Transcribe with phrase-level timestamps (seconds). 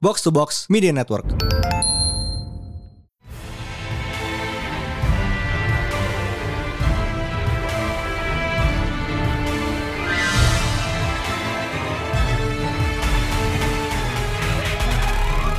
[0.00, 1.26] Box to Box Media Network.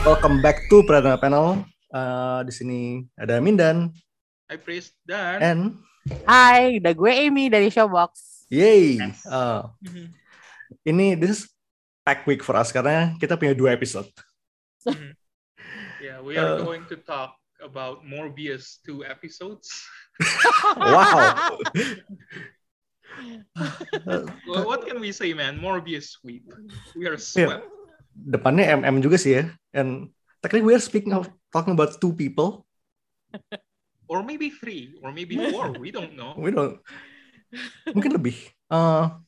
[0.08, 1.68] Welcome back to Pradana Panel.
[1.92, 2.82] Uh, di sini
[3.18, 3.90] ada Mindan
[4.48, 5.62] Hi Priest dan and
[6.26, 8.46] Hai, udah gue Amy dari Showbox.
[8.50, 8.98] Yay.
[8.98, 9.22] Yes.
[9.28, 10.06] Uh, Mhm.
[10.88, 11.42] ini this is
[12.10, 14.10] pack week for us karena kita punya dua episode.
[14.90, 15.14] Mhm.
[16.02, 16.66] yeah, we are Uh.
[16.66, 19.70] going to talk about Morbius two episodes.
[20.76, 21.56] Wow.
[24.50, 25.62] well, what can we say, man?
[25.62, 26.50] Morbius sweep.
[26.98, 27.62] We are Yeah.
[27.62, 27.70] swept.
[28.18, 29.44] Depannya MM juga sih ya.
[29.72, 30.10] And
[30.42, 32.66] technically we are speaking of talking about two people.
[34.10, 35.70] Or maybe three, or maybe four.
[35.78, 36.34] We don't know.
[36.34, 36.82] We don't.
[37.94, 38.34] Mungkin lebih.
[38.66, 39.22] Uh,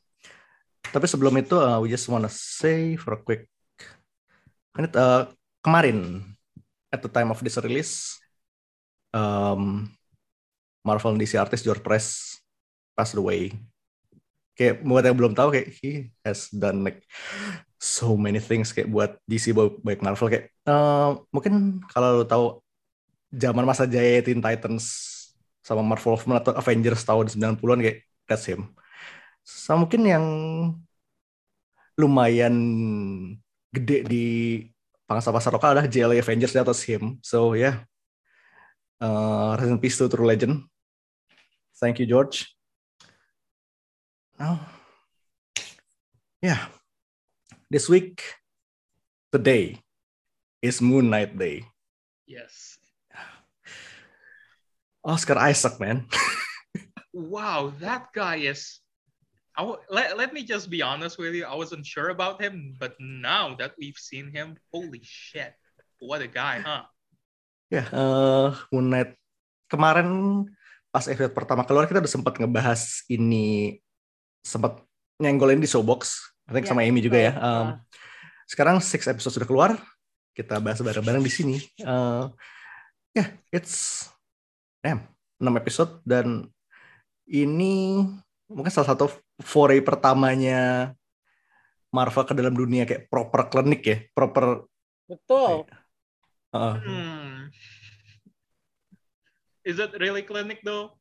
[0.89, 3.45] tapi sebelum itu, uh, we just wanna say for a quick.
[4.73, 5.29] Kan it, uh,
[5.61, 6.25] kemarin,
[6.89, 8.17] at the time of this release,
[9.13, 9.85] um,
[10.81, 12.37] Marvel DC artist George Press
[12.97, 13.53] passed away.
[14.57, 17.05] Kayak buat yang belum tahu, kayak he has done like
[17.81, 22.45] so many things kayak buat DC baik Marvel kayak uh, mungkin kalau lo tahu
[23.33, 24.85] zaman masa jaya Teen Titans
[25.65, 27.97] sama Marvel Wolfman atau Avengers tahun 90-an kayak
[28.29, 28.69] that's him.
[29.41, 30.25] Sama mungkin yang
[31.97, 32.55] lumayan
[33.71, 34.25] gede di
[35.05, 37.19] pangsa pasar lokal adalah JLA Avengers di atas him.
[37.25, 37.83] So yeah.
[39.01, 40.61] Uh, rest in peace to True Legend.
[41.81, 42.53] Thank you George.
[44.37, 44.61] Now,
[46.37, 46.69] yeah.
[47.65, 48.21] This week,
[49.33, 49.81] today
[50.61, 51.65] is Moon Knight Day.
[52.29, 52.77] Yes.
[55.01, 56.05] Oscar Isaac, man.
[57.11, 58.80] Wow, that guy is.
[59.51, 61.43] I w- let, let me just be honest with you.
[61.43, 65.51] I wasn't sure about him, but now that we've seen him, holy shit.
[65.99, 66.87] What a guy, huh?
[67.71, 69.15] Ya, eh Moon Knight
[69.71, 70.43] kemarin
[70.91, 73.79] pas episode pertama keluar kita udah sempat ngebahas ini
[74.43, 74.83] sempat
[75.21, 77.31] nyenggolin di Showbox, I think Ya, sama Amy juga ya.
[77.39, 77.67] Um,
[78.49, 79.79] sekarang six episode sudah keluar,
[80.35, 81.55] kita bahas bareng-bareng di sini.
[81.79, 82.25] Eh,
[83.15, 84.07] ya, it's
[84.83, 85.07] damn,
[85.39, 86.49] 6 episode dan
[87.29, 88.03] ini
[88.51, 89.07] mungkin salah satu
[89.41, 90.93] foray pertamanya
[91.91, 94.63] Marvel ke dalam dunia kayak proper klinik ya, proper
[95.11, 95.67] Betul.
[96.55, 97.51] uh, Hmm.
[99.61, 100.97] Is it really clinic though?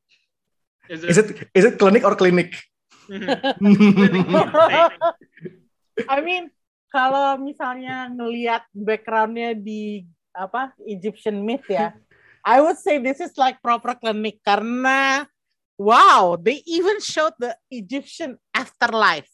[0.90, 2.58] Is is it is it klinik or klinik?
[3.06, 4.26] Clinic.
[6.08, 6.50] I mean,
[6.90, 11.94] kalau misalnya ngelihat backgroundnya di apa Egyptian myth ya,
[12.42, 15.24] I would say this is like proper clinic karena
[15.80, 19.28] wow, they even showed the Egyptian afterlife.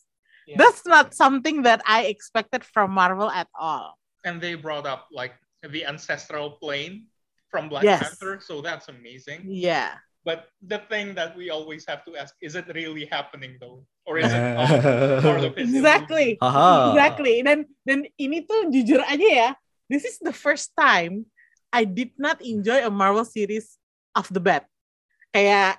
[0.46, 0.62] Yeah.
[0.62, 3.98] That's not something that I expected from Marvel at all.
[4.26, 7.06] and they brought up like the ancestral plane
[7.46, 8.02] from Black Yes.
[8.02, 9.46] Panther, so that's amazing.
[9.46, 10.02] Yeah.
[10.26, 14.18] But the thing that we always have to ask is it really happening though, or
[14.18, 14.66] is it all
[15.22, 16.34] part of his Exactly.
[16.34, 16.42] illusion?
[16.42, 16.90] Haha.
[16.90, 17.34] Exactly.
[17.46, 19.48] Dan dan ini tuh jujur aja ya,
[19.86, 21.30] this is the first time
[21.70, 23.78] I did not enjoy a Marvel series
[24.18, 24.66] off the bat.
[25.30, 25.78] Kayak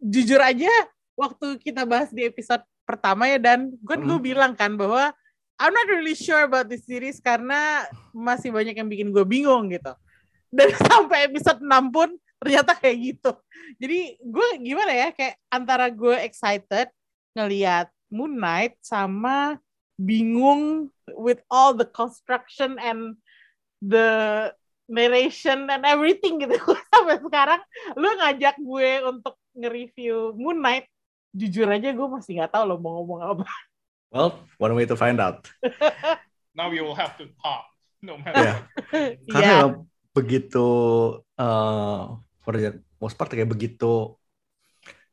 [0.00, 0.72] jujur aja
[1.14, 4.24] waktu kita bahas di episode pertama ya dan gue gue Hmm.
[4.24, 5.12] bilang kan bahwa
[5.60, 7.84] I'm not really sure about this series karena
[8.16, 9.92] masih banyak yang bikin gue bingung gitu.
[10.48, 13.36] Dan sampai episode 6 pun ternyata kayak gitu.
[13.76, 16.88] Jadi gue gimana ya kayak antara gue excited
[17.36, 19.60] ngelihat Moon Knight sama
[20.00, 23.20] bingung with all the construction and
[23.84, 24.48] the
[24.88, 26.56] narration and everything gitu
[26.90, 27.60] sampai sekarang
[28.00, 30.86] lu ngajak gue untuk nge-review Moon Knight
[31.30, 33.46] jujur aja gue masih nggak tahu lo mau ngomong apa
[34.10, 35.46] Well, one way to find out.
[36.58, 37.70] Now you will have to talk,
[38.02, 38.42] no matter.
[38.42, 38.58] Yeah.
[38.90, 39.22] what.
[39.30, 40.66] Karena emang begitu
[41.38, 44.18] uh, for the most part kayak begitu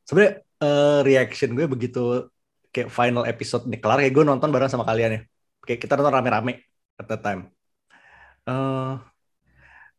[0.02, 2.26] sebenarnya uh, reaction gue begitu
[2.74, 5.22] kayak final episode nih kelar kayak gue nonton bareng sama kalian ya.
[5.62, 6.54] Kayak kita nonton rame-rame
[6.98, 7.54] at that time.
[8.50, 8.98] Uh,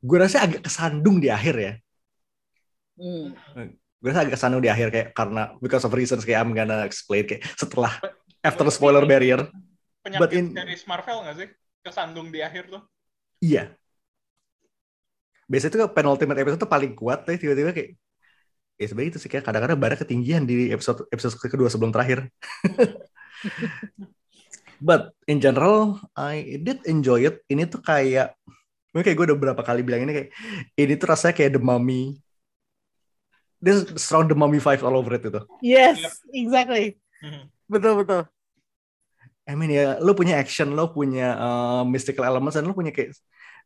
[0.03, 1.73] gue rasa agak kesandung di akhir ya.
[2.99, 3.31] Hmm.
[3.99, 7.27] Gue rasa agak kesandung di akhir kayak karena because of reasons kayak I'm gonna explain
[7.27, 7.99] kayak setelah
[8.47, 9.51] after the spoiler barrier.
[10.07, 11.49] But Penyakit in- series Marvel nggak sih?
[11.83, 12.83] Kesandung di akhir tuh.
[13.43, 13.75] Iya.
[15.51, 17.97] Biasanya itu penultimate episode tuh paling kuat tapi tiba-tiba kayak
[18.79, 22.31] ya sebenarnya itu sih kayak kadang-kadang barang ketinggian di episode episode kedua sebelum terakhir.
[24.79, 27.43] But in general, I did enjoy it.
[27.51, 28.39] Ini tuh kayak,
[28.95, 30.31] mungkin kayak gue udah berapa kali bilang ini kayak,
[30.79, 32.23] ini tuh rasanya kayak The Mummy.
[33.59, 35.43] This strong The Mummy 5 all over it itu.
[35.59, 36.15] Yes, Yep.
[36.31, 36.85] exactly.
[37.19, 37.43] Mhm.
[37.67, 38.23] Betul betul.
[39.49, 43.17] I mean ya, lo punya action, lo punya uh, mystical elements, dan lo punya kayak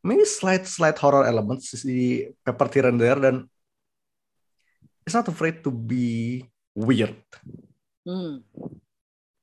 [0.01, 3.45] maybe slight slight horror elements di pepper here and there dan
[5.03, 6.41] it's not afraid to be
[6.73, 7.19] weird.
[8.07, 8.41] Hmm.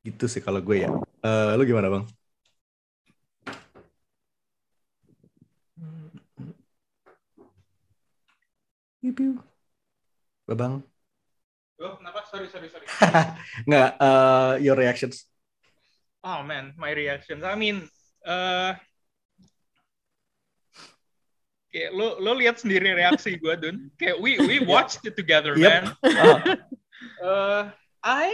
[0.00, 0.90] Gitu sih kalau gue ya.
[1.20, 2.04] Uh, lo gimana bang?
[9.00, 9.30] Piu
[10.50, 10.82] Babang.
[11.78, 12.26] Oh, kenapa?
[12.26, 12.82] Sorry, sorry, sorry.
[13.70, 15.30] Nggak, uh, your reactions.
[16.26, 17.46] Oh man, my reactions.
[17.46, 17.86] I mean,
[18.26, 18.74] uh,
[21.70, 23.94] kayak lo lo lihat sendiri reaksi gue Dun.
[23.94, 25.70] Kayak we we watched it together, Yep.
[25.70, 25.84] man.
[26.18, 26.38] Uh,
[27.20, 27.72] Uh,
[28.04, 28.32] I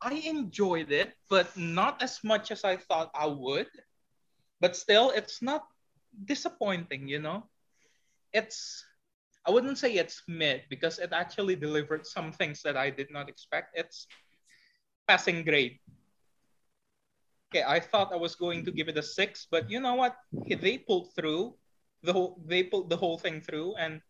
[0.00, 3.68] I enjoyed it, but not as much as I thought I would.
[4.60, 5.64] But still, it's not
[6.12, 7.48] disappointing, you know.
[8.32, 8.84] It's
[9.48, 13.32] I wouldn't say it's mid because it actually delivered some things that I did not
[13.32, 13.72] expect.
[13.72, 14.04] It's
[15.08, 15.80] passing grade.
[17.48, 20.20] Okay, I thought I was going to give it a six, but you know what?
[20.44, 21.56] They pulled through
[22.04, 22.36] the whole.
[22.44, 24.04] They pulled the whole thing through, and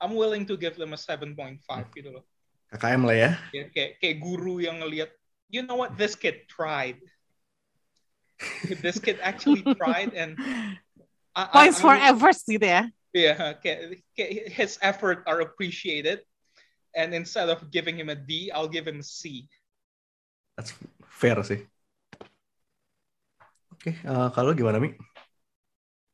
[0.00, 1.92] I'm willing to give them a seven point five.
[1.92, 2.24] Gitu loh.
[2.72, 3.30] KKM lah ya.
[3.52, 5.12] Ya, kayak kayak guru yang ngelihat,
[5.52, 6.00] you know what?
[6.00, 6.96] This kid tried.
[8.80, 10.40] this kid actually tried, and
[11.36, 12.88] I, I- Points I- for efforts gitu ya.
[13.10, 13.58] Yeah,
[14.54, 16.22] his effort are appreciated,
[16.94, 19.50] and instead of giving him a D, I'll give him a C.
[20.54, 20.70] That's
[21.10, 21.66] fair sih.
[23.74, 24.94] Oke, uh, kalau gimana Mi?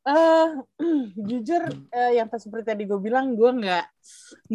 [0.07, 0.47] eh
[1.29, 3.85] jujur eh, yang tadi- seperti tadi gue bilang gue nggak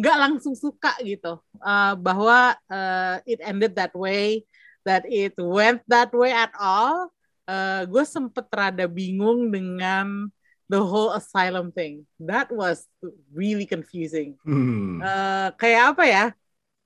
[0.01, 4.41] nggak langsung suka gitu Eh, bahwa eh, it ended that way
[4.81, 7.13] that it went that way at all
[7.43, 10.31] Eh, gue sempet rada bingung dengan
[10.73, 12.09] the whole asylum thing.
[12.17, 12.89] That was
[13.29, 14.41] really confusing.
[14.41, 14.97] Hmm.
[15.05, 16.25] Eh, kayak apa ya?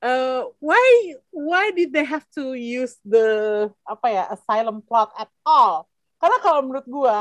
[0.03, 5.87] Eh, why why did they have to use the apa ya asylum plot at all?
[6.19, 7.17] Karena kalau menurut gue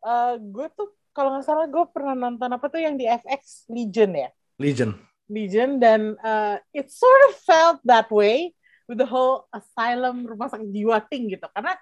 [0.00, 4.12] eh gue tuh kalau nggak salah gue pernah nonton apa tuh yang di FX Legion
[4.12, 4.28] ya?
[4.60, 4.92] Legion.
[5.32, 8.52] Legion dan uh, it sort of felt that way
[8.84, 11.48] with the whole asylum rumah sakit jiwa thing gitu.
[11.56, 11.72] Karena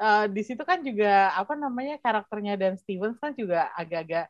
[0.00, 4.28] uh, di situ kan juga apa namanya karakternya Dan Stevens kan juga agak-agak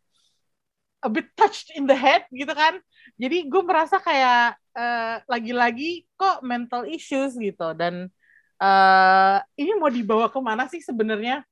[1.05, 2.81] a bit touched in the head gitu kan.
[3.15, 7.77] Jadi gue merasa kayak uh, lagi-lagi kok mental issues gitu.
[7.77, 8.11] Dan
[8.59, 11.47] uh, ini mau dibawa ke mana sih sebenarnya?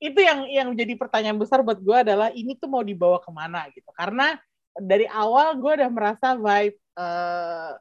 [0.00, 3.68] Itu yang yang menjadi pertanyaan besar buat gue adalah ini tuh mau dibawa ke mana
[3.76, 3.90] gitu.
[3.92, 4.38] Karena
[4.80, 7.72] dari awal gue udah merasa vibe eh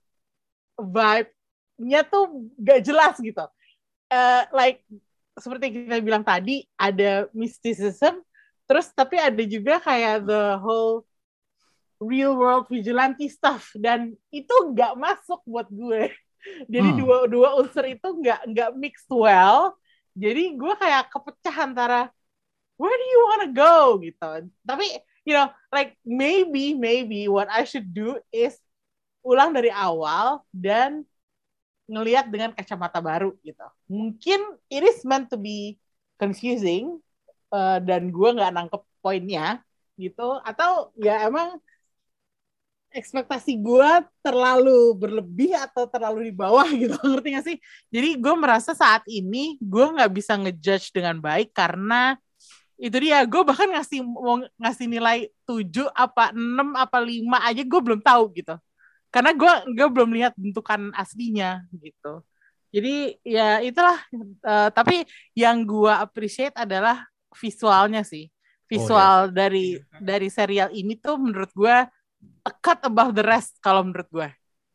[0.80, 3.46] vibe-nya tuh gak jelas gitu.
[4.10, 4.82] Eh, like
[5.40, 8.22] seperti yang kita bilang tadi ada mysticism,
[8.70, 11.04] terus tapi ada juga kayak the whole
[12.00, 16.12] real world vigilante stuff dan itu nggak masuk buat gue.
[16.74, 17.00] Jadi Hmm.
[17.04, 19.76] dua dua unsur itu nggak nggak mixed well.
[20.16, 22.02] Jadi gue kayak kepecah antara
[22.80, 24.48] where do you wanna go gitu.
[24.64, 24.86] Tapi
[25.28, 28.56] you know, like maybe maybe what I should do is
[29.20, 31.04] ulang dari awal dan
[31.90, 33.66] ngelihat dengan kacamata baru gitu.
[33.90, 34.40] Mungkin
[34.70, 35.82] it is meant to be
[36.22, 37.02] confusing
[37.50, 39.66] uh, dan gue nggak nangkep poinnya
[39.98, 40.38] gitu.
[40.46, 41.58] Atau ya emang
[42.90, 43.92] ekspektasi gue
[44.26, 47.58] terlalu berlebih atau terlalu di bawah gitu ngerti gak sih?
[47.90, 52.18] Jadi gue merasa saat ini gue nggak bisa ngejudge dengan baik karena
[52.80, 54.00] itu dia gue bahkan ngasih
[54.56, 58.56] ngasih nilai 7 apa 6 apa 5 aja gue belum tahu gitu
[59.10, 62.22] karena gue gue belum lihat bentukan aslinya gitu.
[62.70, 63.98] Jadi ya itulah
[64.40, 65.04] Eh, tapi
[65.36, 68.30] yang gue appreciate adalah visualnya sih.
[68.70, 71.76] Visual dari dari serial ini tuh menurut gue
[72.46, 74.30] a cut above the rest kalau menurut gue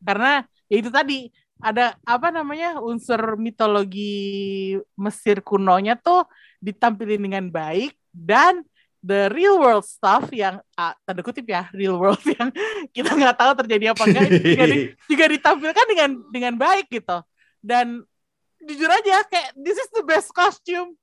[0.05, 1.19] karena ya itu tadi
[1.63, 6.27] ada apa namanya unsur mitologi Mesir kunonya tuh
[6.61, 8.67] ditampilin dengan baik dan
[9.05, 12.49] the real world stuff yang ah, tanda kutip ya real world yang
[12.89, 17.21] kita nggak tahu terjadi apa enggak juga, di- juga ditampilkan dengan dengan baik gitu
[17.61, 18.01] dan
[18.65, 20.97] jujur aja kayak this is the best costume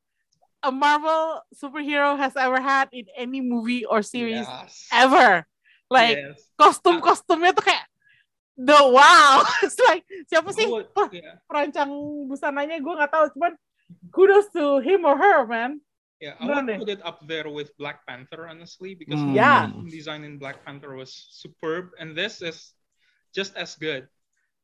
[0.65, 4.89] a Marvel superhero has ever had in any movie or series Yes.
[4.89, 5.45] ever
[5.93, 6.41] like Yes.
[6.57, 7.85] kostum-kostumnya tuh kayak
[8.57, 10.65] the wow it's like siapa sih
[11.13, 11.37] yeah.
[11.45, 11.89] perancang
[12.25, 13.53] busananya gue nggak tahu cuman
[14.09, 15.77] kudos to him or her man
[16.21, 19.73] Yeah, I Beneran would put it up there with Black Panther, honestly, because the Yeah.
[19.73, 22.77] costume design in Black Panther was superb, and this is
[23.33, 24.05] just as good.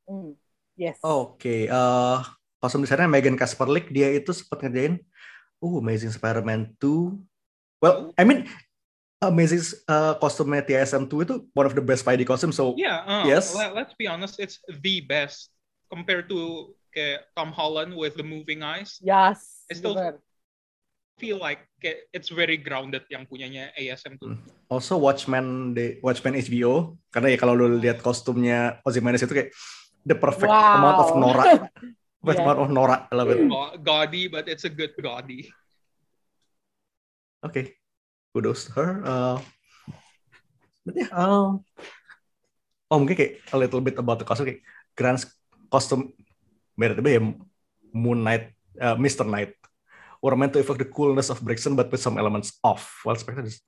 [0.05, 0.37] Hmm,
[0.77, 2.19] yes Oke, eh
[2.61, 5.01] kostum desainnya Megan Kasperlik dia itu sempat ngerjain
[5.57, 7.17] uh Amazing Spider-Man 2.
[7.81, 8.45] Well, I mean
[9.17, 12.53] Amazing uh, kostumnya TSM 2 itu one of the best Spidey costume.
[12.53, 13.49] So Yeah, uh, Yes.
[13.57, 15.49] let, us be honest, it's the best
[15.89, 19.01] compared to kayak Tom Holland with the moving eyes.
[19.01, 19.65] Yes.
[19.65, 20.21] I still- bener.
[21.17, 24.37] Feel like kayak it's very grounded yang punyanya ASM tuh.
[24.69, 29.49] Also Watchmen di Watchmen HBO karena ya kalau lu lihat kostumnya Ozymandias itu kayak
[30.05, 30.77] the perfect Wow.
[30.77, 31.43] amount of Nora.
[32.17, 32.45] Perfect Yeah.
[32.49, 32.97] amount of Nora.
[33.07, 33.39] I love it.
[33.45, 35.49] Ga- Gaudy, but it's a good gaudy.
[37.41, 37.77] Oke.
[38.33, 38.89] Kudos to her.
[39.01, 39.37] Uh,
[40.83, 41.61] but yeah, um,
[42.89, 44.61] oh mungkin kayak a little bit about the costume kayak
[44.93, 45.25] Grant's
[45.69, 46.13] costume
[46.73, 47.21] beda ya
[47.89, 49.25] Moon Knight, uh, Mr.
[49.25, 49.57] Knight
[50.21, 53.01] were meant to evoke the coolness of Brixton but with some elements off.
[53.05, 53.61] Well, Spectre is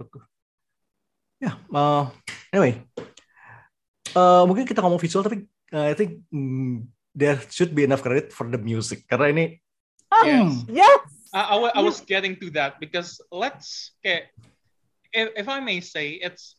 [1.39, 1.55] Yeah.
[1.71, 2.11] Uh,
[2.51, 2.83] anyway,
[4.11, 6.83] uh, mungkin kita ngomong visual tapi uh, I think mm,
[7.15, 9.45] there should be enough credit for the music karena ini
[10.25, 10.65] Yes.
[10.67, 11.01] Yes.
[11.33, 14.33] I, I, I was getting to that because let's kayak
[15.13, 16.57] if, if I may say it's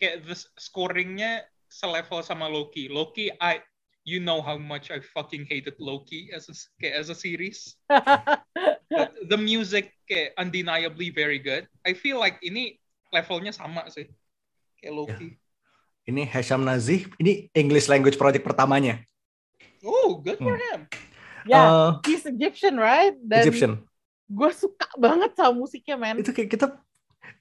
[0.00, 2.88] kayak the scoringnya selevel sama Loki.
[2.88, 3.60] Loki I
[4.02, 6.54] you know how much I fucking hated Loki as a,
[6.90, 7.78] as a series.
[8.92, 11.64] But the music kayak undeniably very good.
[11.86, 12.76] I feel like ini
[13.08, 14.10] levelnya sama sih
[14.82, 15.28] kayak Loki.
[16.02, 19.00] ini Hasham Nazih ini English language project pertamanya.
[19.86, 20.66] Oh, good for Hmm.
[20.70, 20.80] him.
[21.46, 23.14] ya, Uh, he's Egyptian, right?
[23.22, 23.72] Dan Egyptian.
[24.26, 26.18] gue suka banget sama musiknya, man.
[26.18, 26.66] Itu kayak kita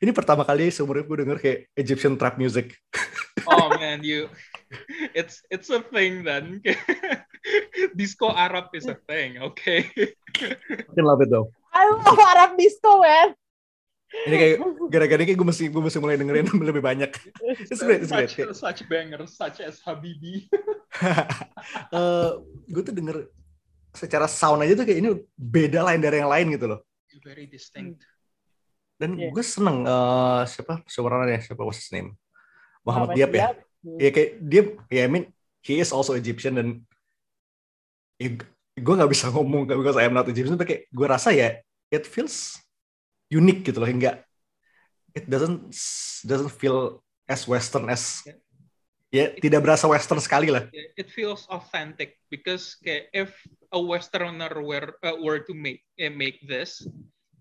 [0.02, 2.74] ini pertama kali seumur hidup gue denger kayak Egyptian trap music.
[3.48, 4.30] Oh man, you
[5.18, 6.62] it's it's a thing then.
[7.98, 9.88] Disco Arab is a thing, okay?
[10.70, 11.50] I love it though.
[11.74, 13.34] I love Arab disco, man.
[14.12, 14.56] Ini kayak
[14.92, 17.12] gara-gara ini kayak gue mesti gue mesti mulai dengerin lebih banyak.
[17.72, 18.30] It's great, it's great.
[18.30, 20.52] such, such bangers such as Habibi.
[21.92, 22.32] Eh,
[22.68, 23.32] gue tuh denger
[23.96, 26.80] secara sound aja tuh kayak ini beda lain dari yang lain gitu loh.
[27.24, 28.04] Very distinct.
[29.02, 29.34] Dan Yeah.
[29.34, 32.14] gue seneng eh, siapa showrunnernya siapa was his name
[32.86, 33.42] Muhammad Muhammad Diab ya.
[33.50, 33.58] Diab.
[33.98, 34.62] Ya kayak dia
[34.94, 35.26] ya I mean
[35.66, 36.68] he is also Egyptian dan
[38.22, 38.38] ya,
[38.78, 41.58] gue nggak bisa ngomong because I am not Egyptian tapi kayak gue rasa ya
[41.90, 42.62] it feels
[43.34, 44.22] unique gitu loh hingga
[45.18, 45.74] it doesn't
[46.22, 48.22] doesn't feel as western as
[49.12, 50.72] ya tidak berasa western sekali lah.
[50.72, 53.32] It feels authentic because kayak if
[53.76, 56.88] a Westerner were uh, were to make eh, make this,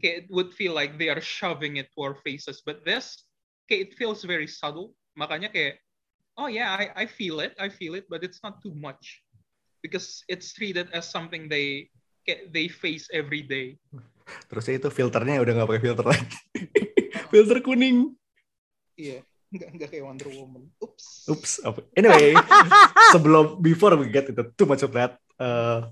[0.00, 2.64] kayak it would feel like they are shoving it to our faces.
[2.64, 3.20] But this,
[3.68, 4.96] kayak it feels very subtle.
[5.14, 5.78] Makanya kayak,
[6.40, 9.20] oh yeah, I I feel it, I feel it, but it's not too much
[9.84, 11.92] because it's treated as something they
[12.24, 13.76] kayak they face every day.
[14.48, 16.38] Terus itu filternya udah nggak pakai filter lagi.
[17.32, 18.14] filter kuning.
[18.94, 20.62] Iya, nggak nggak kayak Wonder Woman.
[20.78, 21.06] Oops.
[21.32, 21.52] Oops.
[21.96, 22.36] Anyway,
[23.14, 25.90] sebelum before we get into too much of that, uh,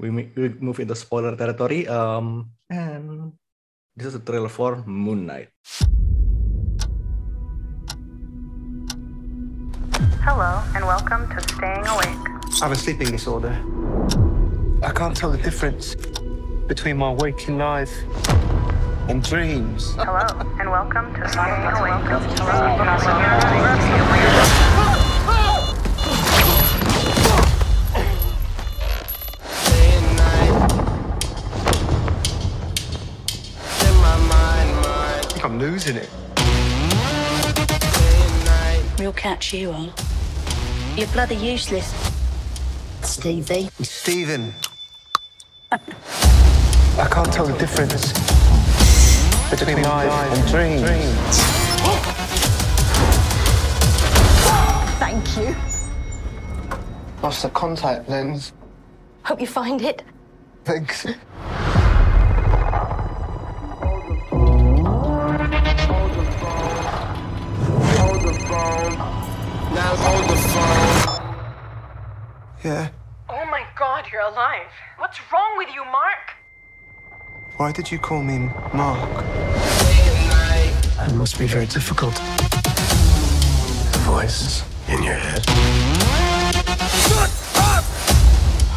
[0.00, 1.86] we, we move into spoiler territory.
[1.86, 3.32] Um, and
[3.94, 5.48] this is a trailer for Moon Knight.
[10.22, 12.16] Hello, and welcome to Staying Awake.
[12.60, 13.52] I have a sleeping disorder.
[14.82, 15.94] I can't tell the difference
[16.66, 17.92] between my waking life
[19.08, 19.94] and dreams.
[19.96, 20.26] Hello,
[20.58, 21.66] and welcome to Staying
[24.64, 24.69] Awake.
[35.60, 36.08] Losing it.
[38.98, 39.92] Real catch you on.
[40.96, 41.92] You're bloody useless.
[43.02, 43.68] Stevie.
[43.82, 44.54] Stephen.
[45.70, 45.78] I
[47.10, 48.12] can't tell the difference
[49.50, 51.38] between life and dreams.
[54.98, 55.54] Thank you.
[57.22, 58.54] Lost the contact lens.
[59.24, 60.02] Hope you find it.
[60.64, 61.06] Thanks.
[72.62, 72.90] Yeah.
[73.30, 74.66] Oh my god, you're alive.
[74.98, 76.34] What's wrong with you, Mark?
[77.56, 79.24] Why did you call me Mark?
[81.08, 82.14] It must be very difficult.
[83.92, 85.42] The voice in your head.
[87.00, 87.84] Shut up!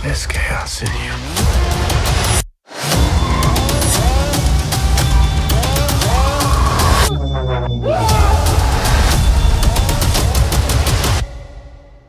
[0.01, 1.13] There's chaos in you.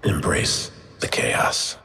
[0.05, 0.71] Embrace
[1.05, 1.77] the chaos.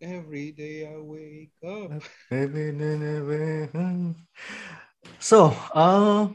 [0.00, 2.02] Every day I wake up.
[5.20, 6.28] So, uh,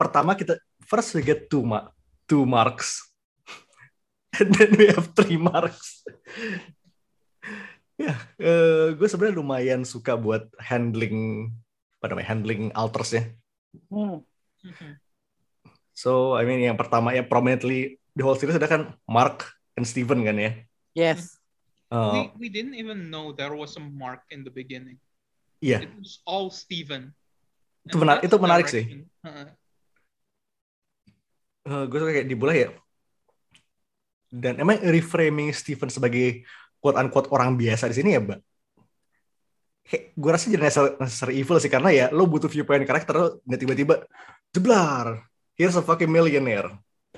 [0.00, 0.56] pertama kita
[0.88, 1.92] first we get Tuma.
[2.30, 3.02] two marks.
[4.38, 6.06] And then we have three marks.
[8.06, 11.50] ya, eh, gue sebenarnya lumayan suka buat handling
[11.98, 13.26] apa namanya handling alters ya.
[13.90, 14.22] Hmm.
[15.90, 20.22] So I mean yang pertama ya prominently the whole series ada kan Mark and Steven
[20.22, 20.50] kan ya.
[20.94, 21.34] Yes.
[21.90, 25.02] Eh, we, we didn't even know there was a mark in the beginning.
[25.60, 27.12] Iya, It was all Steven.
[27.84, 29.04] Itu that's itu menarik sih.
[31.66, 31.84] Uh-uh.
[31.84, 32.68] eh, gue suka kayak di bola ya.
[34.30, 36.46] Dan emang reframing Steven sebagai
[36.78, 38.40] quote unquote orang biasa di sini ya, Mbak.
[39.90, 43.26] Kayak gue rasa jadi necessary, necessary evil sih karena ya lo butuh viewpoint karakter lo
[43.42, 44.06] dan tiba-tiba
[44.54, 45.26] jeblar.
[45.58, 46.70] Here's a fucking millionaire.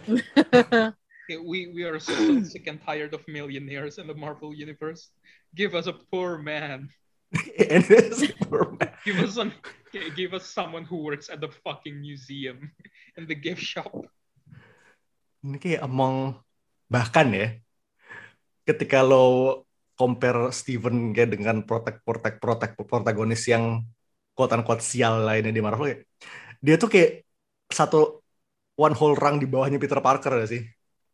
[1.30, 5.14] Okay, we, we are so sick and tired of millionaires in the Marvel universe.
[5.54, 6.90] Give us a poor man.
[7.70, 8.90] And it's poor man.
[9.06, 9.54] Give us some.
[10.16, 12.72] Give us someone who works at the fucking museum
[13.16, 14.04] in the gift shop.
[15.42, 16.38] Ini kayak among
[16.87, 17.49] bahkan ya
[18.62, 19.62] ketika lo
[19.99, 23.82] compare Steven kayak dengan protek protek protek protagonis yang
[24.32, 26.00] quote unquote sial lainnya di Marvel kayak,
[26.62, 27.26] dia tuh kayak
[27.68, 28.22] satu
[28.78, 30.62] one whole rang di bawahnya Peter Parker gak sih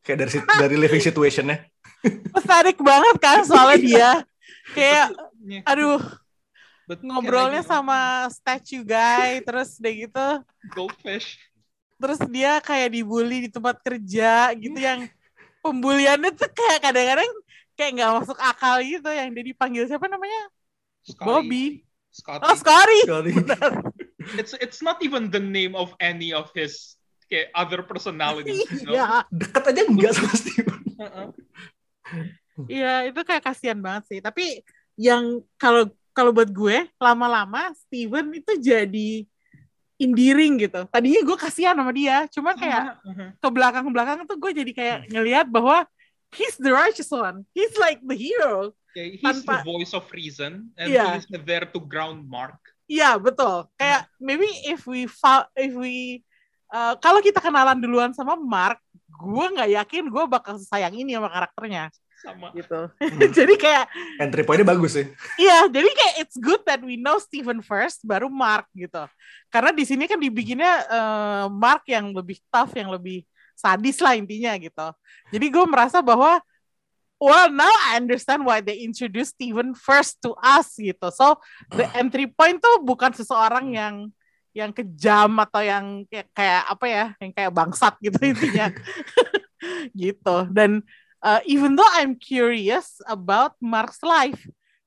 [0.05, 1.67] kayak dari dari living situationnya
[2.37, 4.11] Menarik banget kan soalnya dia.
[4.73, 5.63] Kayak Yeah.
[5.65, 6.03] aduh
[6.91, 10.29] But ngobrolnya sama statue guy terus udah gitu
[10.75, 11.39] goldfish.
[11.99, 15.05] Terus dia kayak dibully di tempat kerja gitu yang
[15.65, 17.31] pembuliannya tuh kayak kadang-kadang
[17.75, 20.51] kayak nggak masuk akal gitu yang dia dipanggil siapa namanya
[21.03, 21.27] Scotty.
[21.27, 21.65] Bobby
[22.15, 22.43] Scotty.
[22.47, 23.01] oh Scotty.
[24.37, 28.61] It's it's not even the name of any of his okay, other personalities.
[28.69, 28.93] You know?
[28.99, 31.29] iya deket aja enggak sama Steven Uh-uh.
[32.67, 34.67] iya itu kayak kasihan banget sih tapi
[34.99, 39.23] yang kalau kalau buat gue lama-lama Steven itu jadi
[39.99, 42.85] endearing gitu tadinya gue kasihan sama dia cuman kayak
[43.39, 45.85] ke belakang ke belakang tuh gue jadi kayak ngelihat bahwa
[46.33, 50.73] he's the righteous one he's like the hero Okay, he's Tanpa- the voice of reason,
[50.75, 51.21] and Yeah.
[51.21, 52.57] he's there to ground Mark.
[52.89, 53.69] Iya betul.
[53.77, 55.05] Kayak maybe if we
[55.55, 56.25] if we
[56.73, 61.29] uh, kalau kita kenalan duluan sama Mark, gue nggak yakin gue bakal sayang ini sama
[61.29, 62.51] karakternya Sama.
[62.51, 62.91] gitu.
[63.39, 63.85] jadi kayak
[64.19, 65.07] entry pointnya bagus sih
[65.39, 69.07] iya, jadi kayak it's good that we know Steven first, baru Mark gitu.
[69.49, 73.23] Karena di sini kan dibikinnya uh, Mark yang lebih tough, yang lebih
[73.55, 74.89] sadis lah intinya gitu.
[75.31, 76.43] Jadi gue merasa bahwa
[77.19, 81.11] Well, now I understand why they introduce Steven first to us gitu.
[81.11, 81.43] So
[81.75, 84.15] the entry point tuh bukan seseorang yang
[84.55, 88.71] yang kejam atau yang kayak, kayak apa ya, yang kayak bangsat gitu intinya.
[89.95, 90.37] gitu.
[90.51, 90.83] Dan
[91.23, 94.41] uh, even though I'm curious about Mark's life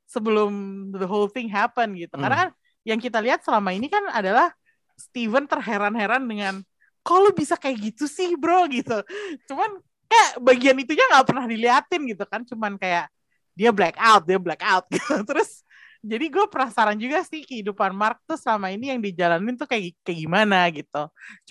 [0.08, 0.52] sebelum
[0.92, 2.16] the whole thing happen gitu.
[2.20, 2.24] Hmm.
[2.28, 2.50] Karena kan
[2.84, 4.52] yang kita lihat selama ini kan adalah
[5.00, 6.62] Steven terheran-heran dengan
[7.02, 9.02] kok lu bisa kayak gitu sih bro gitu.
[9.50, 12.44] Cuman kayak bagian itunya nggak pernah diliatin gitu kan.
[12.44, 13.08] Cuman kayak
[13.56, 15.24] dia black out, dia black out gitu.
[15.26, 15.64] Terus
[16.02, 20.20] jadi gue penasaran juga sih kehidupan Mark tuh selama ini yang dijalanin tuh kayak kayak
[20.26, 21.04] gimana gitu.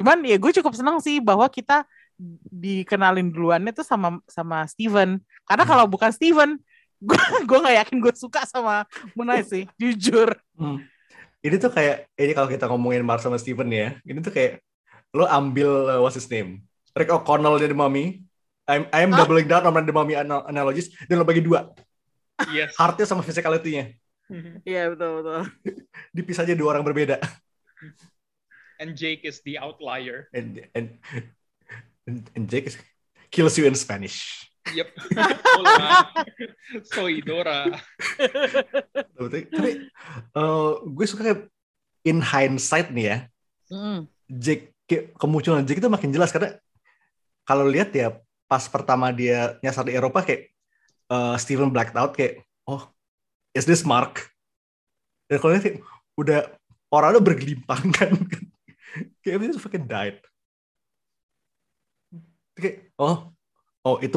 [0.03, 1.87] Cuman ya gue cukup seneng sih bahwa kita
[2.53, 5.17] dikenalin duluannya tuh sama sama Steven.
[5.49, 6.61] Karena kalau bukan Steven,
[7.09, 8.85] gue gue nggak yakin gue suka sama
[9.17, 10.37] Munai sih, jujur.
[10.55, 10.85] Hmm.
[11.41, 14.61] Ini tuh kayak ini kalau kita ngomongin Mark sama Steven ya, ini tuh kayak
[15.11, 16.61] lo ambil uh, what's his name,
[16.93, 18.21] Rick O'Connell dari Mummy,
[18.69, 19.25] I'm I'm Ah.
[19.25, 21.73] doubling down on the Mummy ana- analogies dan lo bagi dua,
[22.53, 22.77] Yes.
[22.77, 23.97] heartnya sama physicality-nya,
[24.63, 25.41] Iya betul betul.
[26.15, 27.19] dipisah aja dua orang berbeda,
[28.79, 30.29] and Jake is the outlier.
[30.37, 31.01] and and
[32.07, 32.77] and, and Jake is,
[33.33, 34.49] kills you in Spanish.
[34.71, 34.89] Yep.
[35.57, 36.13] Hola.
[36.85, 37.69] Soy Dora.
[39.17, 39.89] Tapi
[40.37, 41.49] uh, gue suka kayak
[42.05, 43.19] in hindsight nih ya,
[43.71, 44.11] Mm.
[44.27, 44.75] Jake
[45.15, 46.59] kemunculan Jake itu makin jelas karena
[47.47, 48.19] kalau lihat ya
[48.51, 50.51] pas pertama dia nyasar di Eropa kayak
[51.07, 52.91] uh, Steven blacked out kayak oh
[53.55, 54.27] is this Mark
[55.31, 55.79] dan kalau lihat kayak,
[56.19, 56.51] udah
[56.91, 58.11] orang udah bergelimpang kan
[59.23, 60.19] kayak dia fucking died
[62.61, 63.33] kayak oh
[63.83, 64.17] oh itu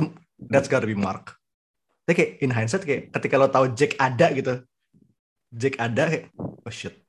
[0.51, 1.39] that's gotta be Mark
[2.03, 4.59] tapi kayak in hindsight kayak ketika lo tahu Jake ada gitu
[5.49, 6.99] Jake ada kayak oh shit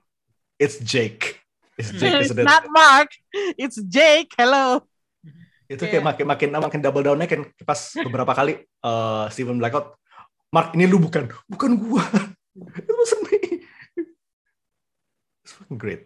[0.57, 1.43] it's Jake
[1.75, 2.47] it's Jake It's isn't it?
[2.47, 3.11] not Mark,
[3.59, 4.31] it's Jake.
[4.39, 4.87] Hello.
[5.67, 6.07] itu kayak Iya.
[6.07, 9.97] makin makin makin double downnya kan pas beberapa kali eh, Steven Blackout
[10.55, 12.05] Mark ini lu bukan bukan gua
[12.79, 13.65] it wasn't me
[15.43, 16.05] it's fucking great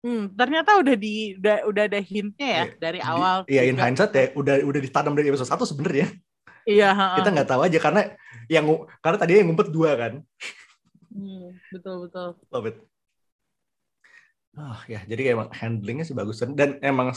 [0.00, 2.80] Hmm, ternyata udah di udah, udah ada hintnya ya Iya.
[2.80, 3.36] dari awal.
[3.44, 3.84] iya in juga.
[3.84, 6.08] hindsight ya udah udah ditanam dari episode 1 sebenarnya
[6.64, 7.20] Iya, ha-ha.
[7.20, 8.00] kita nggak tahu aja karena
[8.46, 8.64] yang
[8.98, 10.12] karena tadi yang ngumpet dua kan
[11.10, 12.38] Hmm, betul betul.
[12.48, 12.76] love it
[14.54, 17.12] ah ya jadi kayak emang handlingnya sih bagus dan emang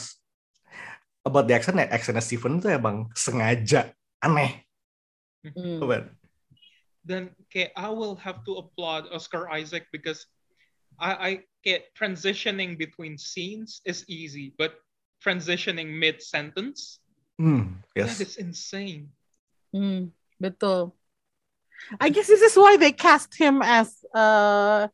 [1.24, 4.64] about the accent ya accentnya Steven tuh emang sengaja aneh.
[5.42, 5.80] Hmm.
[7.04, 10.24] Then okay, I will have to applaud Oscar Isaac because
[11.00, 11.32] I, I
[11.64, 14.76] get transitioning between scenes is easy, but
[15.24, 17.00] transitioning mid sentence
[17.96, 18.22] that yes.
[18.22, 19.10] is insane.
[19.74, 20.94] Hmm, betul.
[22.00, 24.88] I guess this is why they cast him as uh,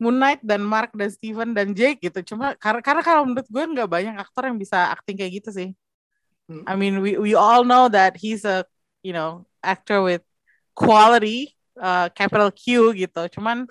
[0.00, 2.24] Moon Knight dan Mark dan Steven dan Jake gitu.
[2.24, 5.68] Cuma karena karena kalau menurut gue nggak banyak aktor yang bisa acting kayak gitu sih.
[6.48, 6.64] Hmm.
[6.64, 8.64] I mean we we all know that he's a
[9.04, 10.24] you know actor with
[10.72, 13.28] quality uh, capital Q gitu.
[13.36, 13.68] Cuman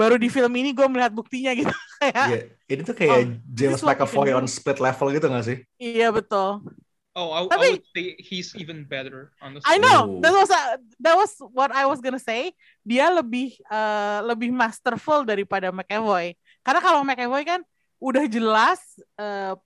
[0.00, 1.68] baru di film ini gue melihat buktinya gitu.
[2.00, 2.38] Kayak, Iya,
[2.72, 5.58] ini tuh kayak Oh, James McAvoy on split level gitu gak sih?
[5.76, 6.64] iya betul.
[7.12, 9.66] Oh, I, I Tapi- would say he's even better, honestly.
[9.66, 10.16] I know.
[10.16, 10.22] Oh.
[10.22, 12.54] That was uh, that was what I was gonna say.
[12.86, 16.38] Dia lebih uh, lebih masterful daripada McAvoy.
[16.62, 17.60] Karena kalau McAvoy kan
[17.98, 18.78] udah jelas
[19.18, 19.58] uh,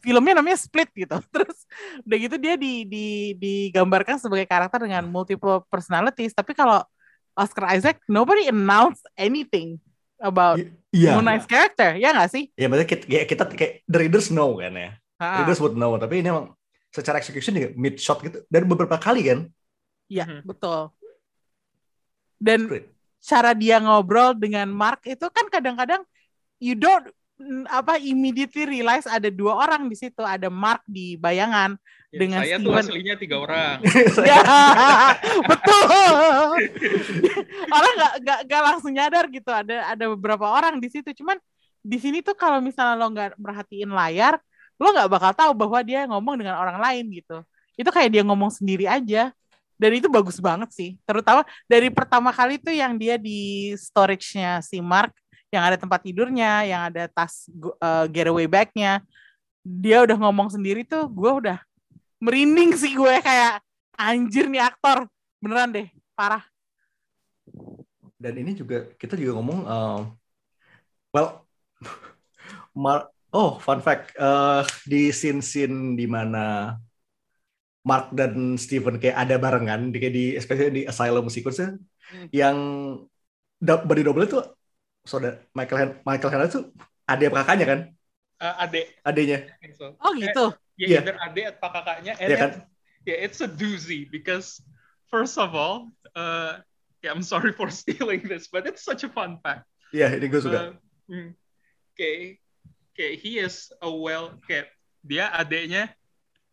[0.00, 1.18] filmnya namanya Split gitu.
[1.34, 1.66] Terus
[2.06, 6.30] udah gitu dia di, di digambarkan sebagai karakter dengan multiple personalities.
[6.30, 6.78] Tapi kalau
[7.34, 9.78] Oscar Isaac, nobody announced anything
[10.18, 11.18] about I- Iya.
[11.18, 12.44] Moon Knight's character, ya nggak sih?
[12.54, 14.90] Ya maksudnya kita, kayak kita kayak the readers know kan ya.
[15.18, 16.54] Ah, Readers would know, tapi ini emang
[16.94, 19.50] secara execution juga mid shot gitu dan beberapa kali kan.
[20.06, 20.46] Iya, Mhm.
[20.46, 20.94] betul.
[22.38, 22.86] Dan Great.
[23.18, 26.06] cara dia ngobrol dengan Mark itu kan kadang-kadang
[26.62, 27.10] you don't
[27.66, 31.74] apa immediately realize ada dua orang di situ, ada Mark di bayangan.
[32.14, 32.86] Ya, dengan saya tuh Steven.
[32.86, 33.76] aslinya tiga orang.
[34.30, 34.38] Ya,
[35.50, 35.82] betul.
[37.74, 39.50] orang nggak nggak nggak langsung nyadar gitu.
[39.50, 41.10] Ada ada beberapa orang di situ.
[41.10, 41.42] Cuman
[41.82, 44.38] di sini tuh kalau misalnya lo nggak merhatiin layar,
[44.78, 47.42] lo nggak bakal tahu bahwa dia ngomong dengan orang lain gitu.
[47.74, 49.34] Itu kayak dia ngomong sendiri aja.
[49.74, 50.94] Dan itu bagus banget sih.
[51.02, 55.10] Terutama dari pertama kali tuh yang dia di storage-nya si Mark,
[55.50, 57.50] yang ada tempat tidurnya, yang ada tas
[57.82, 59.02] uh, getaway bag-nya.
[59.66, 61.58] Dia udah ngomong sendiri tuh, gue udah
[62.24, 63.60] merinding sih gue kayak
[64.00, 65.04] anjir nih aktor.
[65.44, 66.40] Beneran deh parah.
[68.16, 70.00] Dan ini juga kita juga ngomong um,
[71.12, 71.44] well
[72.82, 76.74] Mar oh fun fact uh, di scene-scene di mana
[77.84, 81.76] Mark dan Steven kayak ada barengan di kayak di especially di Asylum sequence
[82.32, 82.56] yang
[83.60, 84.40] da- body double itu
[85.04, 86.72] saudara Michael Han Michael Hanna itu
[87.04, 87.80] adik apa kakaknya kan?
[88.40, 89.38] Uh, adek, adiknya.
[89.52, 89.92] I think so.
[90.00, 90.98] oh gitu Ya, Iya.
[91.06, 92.12] either adek atau kakaknya.
[92.18, 92.50] And Iya kan?
[92.50, 92.58] it's,
[93.06, 94.58] yeah, it's a doozy because
[95.06, 96.58] first of all, uh,
[97.00, 99.66] yeah, I'm sorry for stealing this, but it's such a fun fact.
[99.94, 100.70] iya ini gue suka Uh,
[101.06, 101.30] hmm.
[101.94, 102.42] Okay,
[102.90, 104.66] okay, he is a well, okay,
[105.06, 105.94] dia adeknya,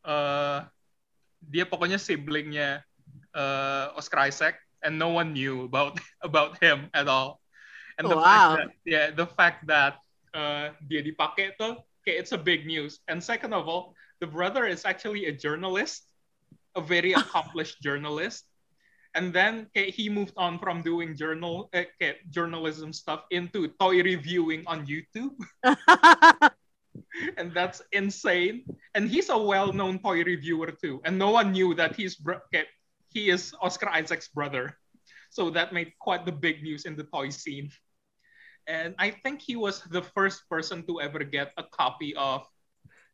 [0.05, 0.69] uh,
[1.41, 2.85] dia pokoknya siblingnya
[3.33, 7.41] uh, Oscar Isaac, and no one knew about about him at all.
[7.97, 8.21] And the Wow.
[8.21, 9.97] fact that, yeah, the fact that
[10.37, 13.01] uh, dia dipakai tuh, okay, it's a big news.
[13.09, 16.05] And second of all, the brother is actually a journalist,
[16.77, 18.45] a very accomplished journalist.
[19.13, 23.99] And then okay, he moved on from doing journal eh, okay, journalism stuff into toy
[23.99, 25.35] reviewing on YouTube,
[27.35, 28.63] and that's insane.
[28.95, 32.71] And he's a well-known toy reviewer too, and no one knew that he's okay,
[33.11, 34.79] he is Oscar Isaac's brother.
[35.29, 37.71] So that made quite the big news in the toy scene.
[38.67, 42.45] And I think he was the first person to ever get a copy of,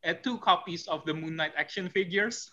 [0.04, 2.50] uh, two copies of the Moon Knight action figures.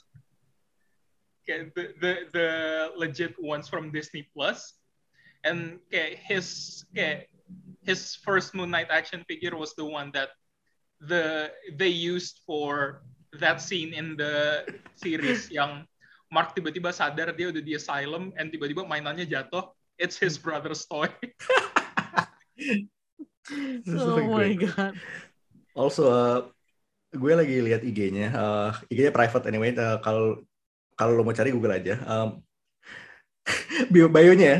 [1.46, 2.50] Okay, the, the the
[2.98, 4.82] legit ones from Disney Plus,
[5.46, 7.30] and okay, his okay,
[7.86, 10.34] his first Moon Knight action figure was the one that
[11.06, 13.06] the they used for
[13.38, 14.66] that scene in the
[14.98, 15.86] series yang
[16.34, 19.70] Mark tiba-tiba sadar dia udah di asylum and tiba-tiba mainannya jatuh.
[20.02, 21.08] It's his brother's toy.
[23.46, 24.74] Oh really my great.
[24.74, 24.98] god
[25.76, 26.40] Also, uh,
[27.16, 28.28] gue lagi lihat IG-nya.
[28.36, 29.72] Uh, IG-nya private anyway.
[29.72, 30.44] Uh, kalau
[30.96, 31.96] kalau lo mau cari Google aja.
[32.04, 32.44] Um,
[33.94, 34.60] bio bio-nya ya,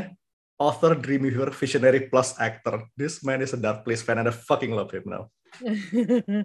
[0.56, 2.88] author, dreamweaver, visionary plus actor.
[2.96, 5.28] This man is a dark place fan and I fucking love him now.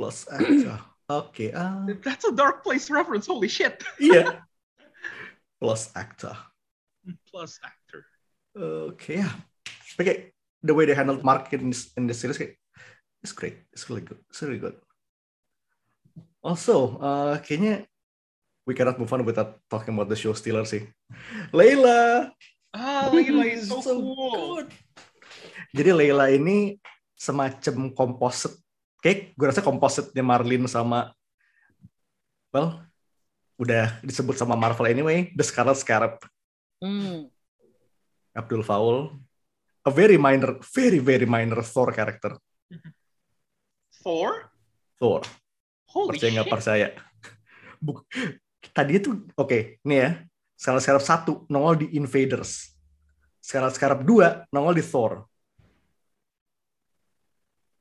[0.00, 0.80] Plus actor.
[1.10, 3.26] Oke, ah, That's a Dark Place reference.
[3.26, 3.82] Holy shit.
[3.98, 4.46] iya.
[5.58, 6.38] Plus actor.
[7.26, 8.06] Plus actor.
[8.54, 9.28] Oke ya.
[9.98, 10.20] Tapi kayak
[10.62, 12.59] the way they handled Mark in this, in this series kayak
[13.20, 13.64] it's great.
[13.72, 14.18] It's really good.
[14.28, 14.76] It's really good.
[16.40, 17.84] Also, uh, kayaknya
[18.64, 20.88] we cannot move on without talking about the show stealer sih.
[21.56, 22.32] Layla.
[22.72, 24.64] Ah, Layla is so, So cool.
[24.64, 24.68] good.
[25.76, 26.80] Jadi Layla ini
[27.14, 28.56] semacam composite.
[29.00, 31.12] Kayak gue rasa composite-nya Marlin sama
[32.52, 32.84] well
[33.60, 36.16] udah disebut sama Marvel anyway, The Scarlet Scarab.
[36.80, 37.28] Hmm.
[38.32, 39.20] Abdul Faul,
[39.84, 42.36] a very minor, very very minor Thor character.
[44.00, 44.48] Thor?
[44.96, 45.22] Thor.
[45.90, 46.88] Holy percaya nggak percaya.
[47.80, 48.06] Buk-
[48.70, 50.10] Tadi itu oke, nih ya.
[50.60, 52.76] Scarab Scarab satu nongol di Invaders.
[53.40, 55.24] Scarab Scarab dua nongol di Thor.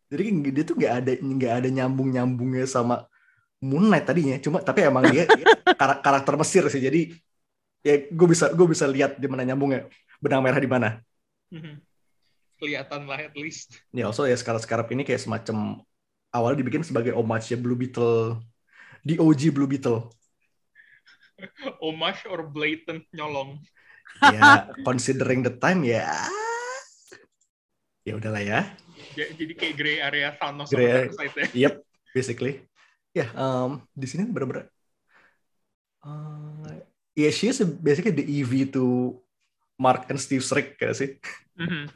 [0.10, 3.06] Jadi dia tuh nggak ada nggak ada nyambung nyambungnya sama
[3.62, 4.38] Moon Knight tadinya.
[4.42, 5.46] Cuma tapi emang dia, dia
[5.80, 6.82] kar- karakter Mesir sih.
[6.82, 7.14] Jadi
[7.86, 9.86] ya gue bisa gue bisa lihat di mana nyambungnya.
[10.18, 10.98] Benang merah di mana.
[11.54, 11.84] Mhm.
[12.58, 13.78] Kelihatan lah at least.
[13.94, 15.84] Ya also ya Scarab Scarab ini kayak semacam
[16.30, 18.38] awalnya dibikin sebagai homage ya Blue Beetle
[19.00, 20.10] di OG Blue Beetle.
[21.80, 23.60] Homage or blatant nyolong.
[24.20, 26.10] ya considering the time ya
[28.02, 28.60] ya udahlah ya
[29.16, 31.08] Ja- Jadi kayak gray area Thanos sama area.
[31.08, 31.48] Ya.
[31.56, 31.74] yep
[32.12, 32.66] basically
[33.10, 34.68] ya um, di sini bener-bener
[36.02, 36.74] uh,
[37.14, 39.16] ya she is basically the EV to
[39.78, 41.10] Mark and Steve Strick kayak sih
[41.56, 41.88] Mhm.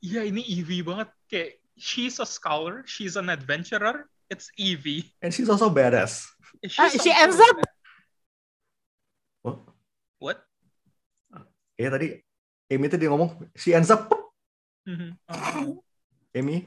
[0.00, 5.08] Iya ini Evie banget kayak she's a scholar, she's an adventurer, it's Evie.
[5.22, 6.26] and she's also badass
[6.66, 7.60] She's Ah, she also- ends up-
[9.46, 9.58] Oh.
[10.18, 10.42] What?
[11.78, 12.18] ya tadi
[12.68, 14.10] Amy tadi ngomong she ends up
[14.84, 15.14] Mhm.
[16.34, 16.66] Amy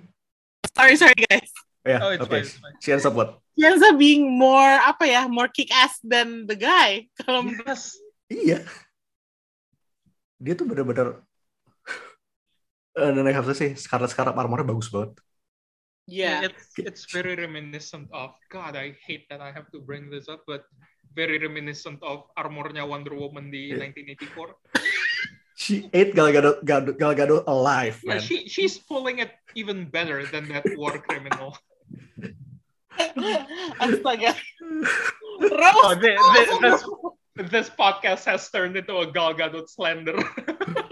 [0.72, 1.52] Sorry, sorry guys.
[1.84, 2.76] ya Oh, it's Um, fine, it's fine.
[2.80, 6.48] she ends up what He ends up being more apa ya, more kick ass than
[6.48, 7.12] the guy.
[7.20, 8.00] Kalau Yes.
[8.32, 8.64] Iya.
[10.40, 11.20] Dia tuh bener-bener
[12.98, 15.16] Eh, dan I have to say, Scarlet Scarab armornya bagus banget.
[16.12, 16.44] yeah.
[16.44, 18.76] It's it's very reminiscent of God.
[18.76, 20.68] I hate that I have to bring this up, but
[21.16, 23.80] very reminiscent of armornya Wonder Woman di Yeah.
[23.80, 24.60] 1984.
[25.56, 28.24] She ate Gal Gadot, Gal, Gal Gadot alive, Yeah, man.
[28.26, 31.56] she she's pulling it even better than that war criminal.
[33.80, 34.36] Astaga.
[35.40, 35.96] Oh, Rose.
[36.02, 36.82] thi- thi- this,
[37.56, 40.18] this podcast has turned into a Gal Gadot slander.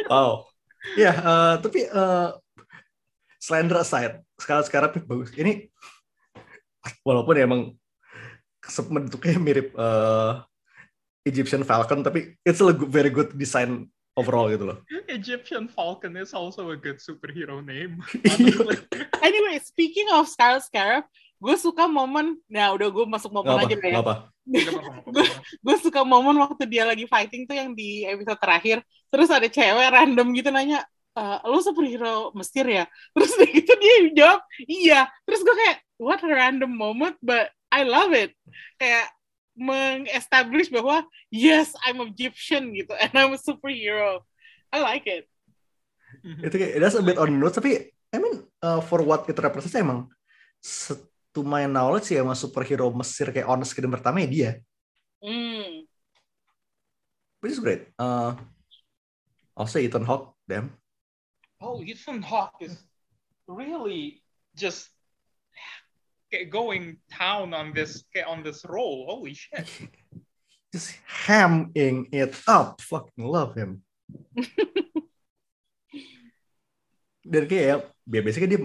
[0.08, 0.48] Wow.
[0.96, 2.30] Ya, eh, tapi eh,
[3.39, 5.32] Slender aside, Scarab ini bagus.
[5.32, 5.68] Ini
[7.04, 7.62] walaupun emang
[8.63, 10.32] se- bentuknya mirip eh,
[11.24, 14.78] Egyptian Falcon, tapi it's a good- very good design overall gitu loh.
[15.08, 18.04] Egyptian Falcon is also a good superhero name.
[18.39, 18.76] Iya.
[19.20, 21.04] Anyway, speaking of Scarlet Scarab,
[21.39, 23.95] gue suka momen, nah udah gue masuk momen apa, aja lah ya.
[23.99, 24.15] apa.
[24.43, 25.23] Apa-apa.
[25.63, 29.88] Gue suka momen waktu dia lagi fighting tuh yang di episode terakhir, terus ada cewek
[29.88, 30.84] random gitu nanya,
[31.15, 32.84] e, lo superhero Mesir ya?
[33.15, 35.02] Terus dia gitu dia jawab, iya.
[35.23, 38.36] Terus gue kayak, what a random moment, but I love it.
[38.75, 39.08] Kayak
[39.56, 44.28] meng-establish bahwa, yes, I'm Egyptian gitu, and I'm a superhero.
[44.75, 45.25] I like it.
[46.23, 49.38] itu kayak that's a bit on the nose tapi I mean uh, for what it
[49.38, 50.10] represents emang
[50.58, 54.52] se- to my knowledge ya emang superhero Mesir kayak on screen pertama ya dia
[55.20, 55.84] Hmm.
[57.44, 58.39] which is great uh,
[59.52, 60.72] also Ethan Hawke damn
[61.60, 62.80] Oh, Ethan Hawke is
[63.44, 64.24] really
[64.56, 64.88] just
[66.32, 69.04] kayak going down on this kayak on this role.
[69.12, 69.68] Holy shit.
[70.72, 73.82] just hamming it up fucking love him
[77.26, 78.62] dan kayak ya ya basically dia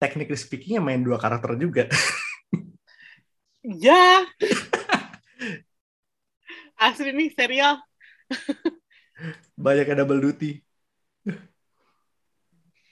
[0.00, 1.84] technically speakingnya main dua karakter juga
[3.60, 4.24] Ya.
[6.80, 7.76] Asli nih serial.
[9.60, 10.64] banyak yang double duty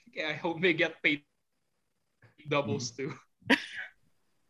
[0.09, 1.25] Okay, I hope they get paid
[2.45, 3.09] doubles too.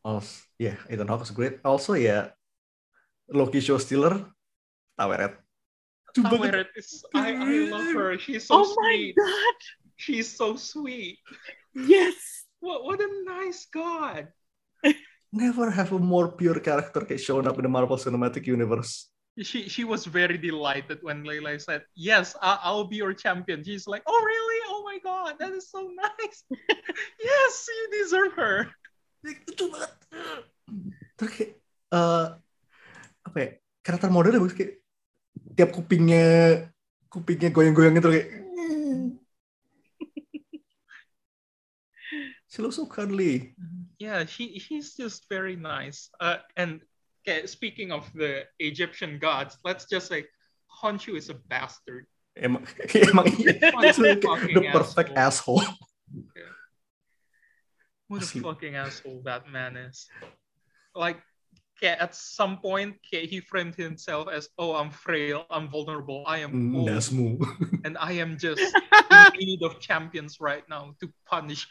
[0.03, 2.35] also yeah Ethan Hawke is great also ya
[3.31, 4.27] Loki show stealer
[4.99, 5.39] Taweret
[6.11, 8.17] Taweret is I, I love her.
[8.17, 9.13] She's so oh my sweet.
[9.15, 9.57] god.
[9.95, 11.21] She's so sweet.
[11.71, 12.38] Yes.
[12.59, 14.27] What what a nice god.
[15.31, 19.13] never have a more pure character kayak shown up in the Marvel Cinematic Universe.
[19.39, 23.87] She she was very delighted when Layla said, "Yes, I, I'll be your champion." She's
[23.87, 24.59] like, "Oh really?
[24.67, 26.43] Oh my god, that is so nice.
[27.23, 28.67] yes, you deserve her."
[31.15, 31.51] Terus kayak
[31.95, 32.27] eh,
[33.23, 33.49] apa ya?
[33.79, 34.83] Karakter modelnya bagus kayak
[35.55, 36.25] tiap kupingnya
[37.07, 38.27] kupingnya goyang-goyang gitu kayak
[42.49, 43.53] She looks so cuddly.
[43.99, 46.09] Yeah, she she's just very nice.
[46.19, 46.81] Uh, and
[47.21, 50.25] okay, speaking of the Egyptian gods, let's just say
[50.81, 52.09] Honshu is a bastard.
[52.33, 52.65] Emang,
[53.13, 53.69] emang iya.
[53.75, 55.62] What a Kayak the perfect asshole.
[58.09, 60.09] What a fucking asshole that man is.
[60.97, 61.21] Like,
[61.77, 66.41] okay, at some point, okay, he framed himself as, "Oh, I'm frail, I'm vulnerable, I
[66.41, 66.89] am Mm, old,
[67.85, 68.65] and I am just
[69.13, 71.69] in need of champions right now to punish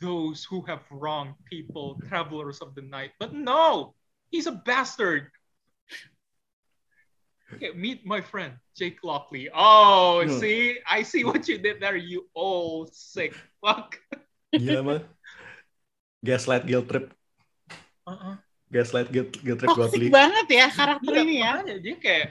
[0.00, 3.94] those who have wronged people, travelers of the night." But no,
[4.32, 5.28] he's a bastard.
[7.54, 9.50] Okay, meet my friend Jake Lockley.
[9.50, 10.38] Oh, Hmm.
[10.38, 11.98] see, I see what you did there.
[11.98, 13.98] You old sick fuck.
[14.54, 15.00] Gila mah.
[16.22, 17.10] Gaslight guilt trip.
[18.06, 18.38] Uh-uh.
[18.70, 20.10] Gaslight, guilt, guilt trip, Toxic godly.
[20.14, 21.50] banget ya karakter Iya, ini ya.
[21.58, 22.28] makanya dia kayak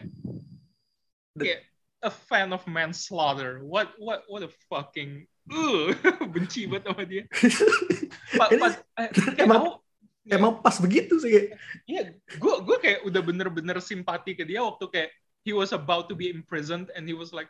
[1.36, 1.62] The- kayak
[1.99, 3.60] a fan of manslaughter.
[3.60, 5.91] What what what a fucking uh,
[6.33, 7.23] benci banget sama dia.
[8.39, 9.09] Pa- Ini pas- eh,
[9.45, 9.77] emang- aku-
[10.29, 11.49] Emang pas begitu sih.
[11.89, 15.09] Iya, gue gue kayak udah bener-bener simpati ke dia waktu kayak
[15.41, 17.49] he was about to be imprisoned and he was like,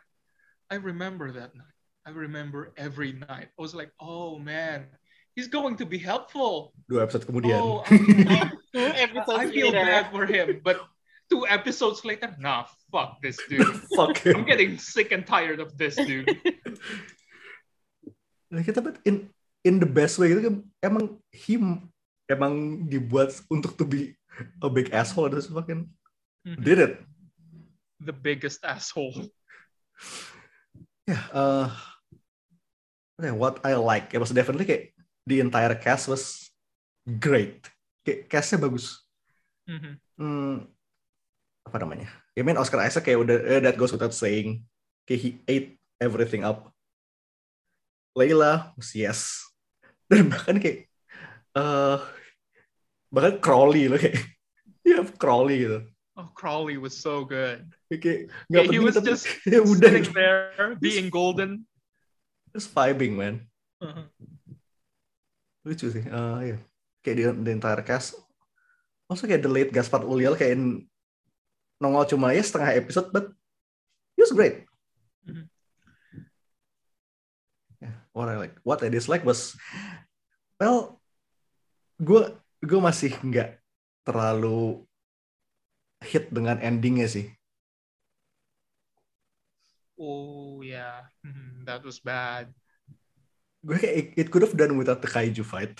[0.72, 1.76] I remember that night.
[2.08, 3.52] I remember every night.
[3.52, 4.88] I was like, oh man,
[5.36, 6.72] he's going to be helpful.
[6.88, 7.60] Dua episode kemudian.
[7.60, 9.84] Oh, I, Two episodes I feel later.
[9.84, 10.80] bad for him, but
[11.28, 13.66] two episodes later, nah, fuck this dude.
[13.92, 16.32] Fuck I'm getting sick and tired of this dude.
[18.50, 19.30] Nah, kita but in
[19.62, 21.86] in the best way gitu kan emang him
[22.26, 24.14] emang dibuat untuk to be
[24.58, 25.86] a big asshole terus fucking
[26.58, 26.94] did it.
[28.00, 29.12] the biggest asshole.
[31.10, 31.68] Eh,
[33.20, 34.96] okay, what I like, it was definitely kayak
[35.28, 36.48] the entire cast was
[37.20, 37.68] great.
[38.06, 39.04] Kayak castnya bagus.
[39.68, 40.00] Mhm.
[40.16, 40.56] Hmm,
[41.66, 42.08] apa namanya?
[42.38, 44.64] I mean Oscar Isaac kayak udah eh, that goes without saying.
[45.04, 45.68] Kayak he ate
[46.00, 46.72] everything up.
[48.20, 49.40] Layla yes.
[50.10, 50.84] Dan bahkan kayak
[51.56, 51.98] eh
[53.08, 54.20] bahkan Crowley loh kayak
[54.90, 55.78] ya Crowley gitu.
[56.20, 57.64] Oh, Crawley was so good.
[57.88, 61.64] Kayak nggak Yeah, he penting was tapi just ya udah Sitting there, being golden.
[62.52, 63.46] just vibing man.
[63.80, 64.04] Uh-huh.
[65.60, 66.56] lucu sih Eh ya
[67.00, 68.16] kayak di, di entire cast
[69.06, 70.84] also kayak the late Gaspar Ulliel kayak in-
[71.76, 73.28] nongol cuma ya setengah episode but
[74.16, 74.64] he was great
[75.20, 75.49] Mhm.
[78.10, 79.54] Yeah, what I like what I dislike was
[80.58, 80.98] well
[81.96, 82.26] gue
[82.60, 83.56] gue masih nggak
[84.02, 84.82] terlalu
[86.02, 87.28] hit dengan endingnya sih
[90.00, 92.48] Oh yeah, Mhm, that was bad.
[93.60, 95.76] gue kayak it, it could have done without the kaiju fight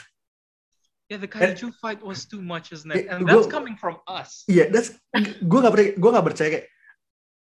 [1.08, 3.08] Yeah, the kaiju fight was too much, isn't it?
[3.08, 4.44] Eh, And gua- that's coming from us.
[4.46, 4.94] Iya, that's
[5.40, 6.66] gue nggak percaya, gue nggak percaya kayak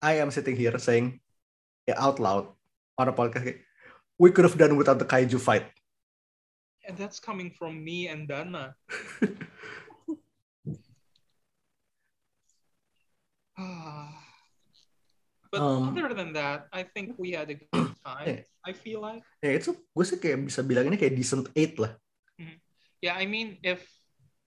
[0.00, 1.18] I am sitting here saying
[1.84, 2.54] ya out loud
[2.96, 3.60] on a podcast kayak
[4.20, 5.64] we could have done without the kaiju fight.
[6.84, 8.76] And that's coming from me and Dana.
[13.58, 14.08] Ah.
[15.52, 18.26] but Um, other than that, I think we had a good time.
[18.26, 18.42] Yeah.
[18.64, 19.24] I feel like.
[19.44, 21.96] Ya itu gue sih kayak bisa bilang ini kayak decent eight lah.
[23.00, 23.80] Yeah, I mean, if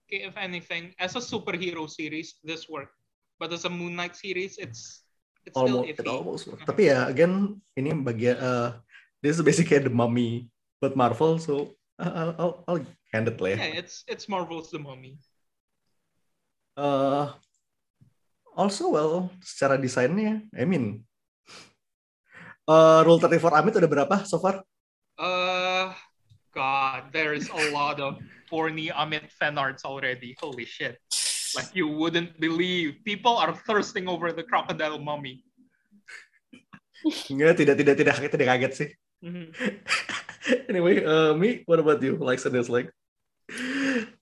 [0.06, 2.94] if anything, as a superhero series, this worked.
[3.42, 5.02] But as a Moon Knight series, it's
[5.42, 6.10] it's still Almost, it iffy.
[6.14, 6.44] almost.
[6.62, 8.78] Tapi ya again ini bagian uh,
[9.24, 10.52] this is basically the mummy
[10.84, 13.58] but Marvel so uh, I'll, I'll, I'll hand it lah ya.
[13.58, 15.16] Yeah, it's it's Marvel's The Mummy.
[16.76, 17.32] Uh,
[18.58, 21.08] also well secara desainnya I mean
[22.68, 24.66] uh, Rule 34 Amit udah berapa so far?
[25.16, 25.94] Uh,
[26.54, 28.18] God, there is a lot of
[28.50, 30.34] horny Amit fan arts already.
[30.42, 30.98] Holy shit!
[31.54, 35.46] Like you wouldn't believe, people are thirsting over the crocodile mummy.
[37.30, 38.90] Enggak, tidak tidak tidak tidak kaget sih.
[39.24, 39.56] Mhm.
[40.70, 42.20] anyway, uh, me, what about you?
[42.20, 42.92] Likes and dislike?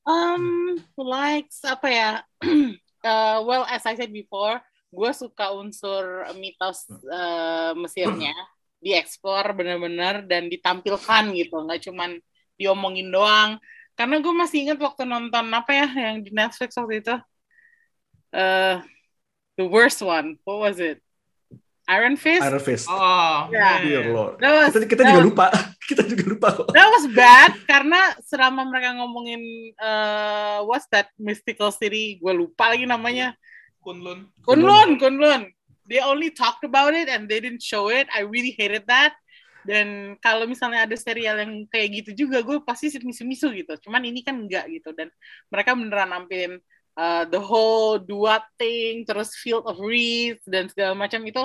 [0.05, 2.11] Um, likes apa ya?
[3.01, 4.61] Uh, well, as I said before,
[4.93, 8.29] gue suka unsur mitos uh, Mesirnya
[8.85, 12.21] dieksplor bener-bener dan ditampilkan gitu, nggak cuman
[12.61, 13.57] diomongin doang.
[13.97, 17.15] Karena gue masih ingat waktu nonton apa ya yang di Netflix waktu itu,
[18.37, 18.77] uh,
[19.57, 21.01] the worst one, what was it?
[21.89, 22.43] Iron Fist.
[22.45, 22.85] Iron Fist.
[22.87, 23.81] Oh, Yeah.
[23.81, 24.03] Dear.
[24.13, 24.37] Lord.
[24.37, 25.45] Was, Kita, kita juga was- lupa.
[25.91, 26.67] Kita juga lupa kok.
[26.71, 29.41] That was bad karena selama mereka ngomongin
[29.75, 33.35] uh, what's that mystical city, gue lupa lagi namanya.
[33.83, 34.29] Kunlun.
[34.45, 35.51] Kunlun, Kunlun.
[35.89, 38.07] They only talked about it and they didn't show it.
[38.13, 39.11] I really hated that.
[39.67, 43.75] Dan kalau misalnya ada serial yang kayak gitu juga, gue pasti misu-misu gitu.
[43.83, 44.95] Cuman ini kan enggak gitu.
[44.95, 45.11] Dan
[45.51, 46.55] mereka beneran nampilin
[46.97, 51.43] uh, the whole dua thing, terus Field of Reeds, dan segala macam itu.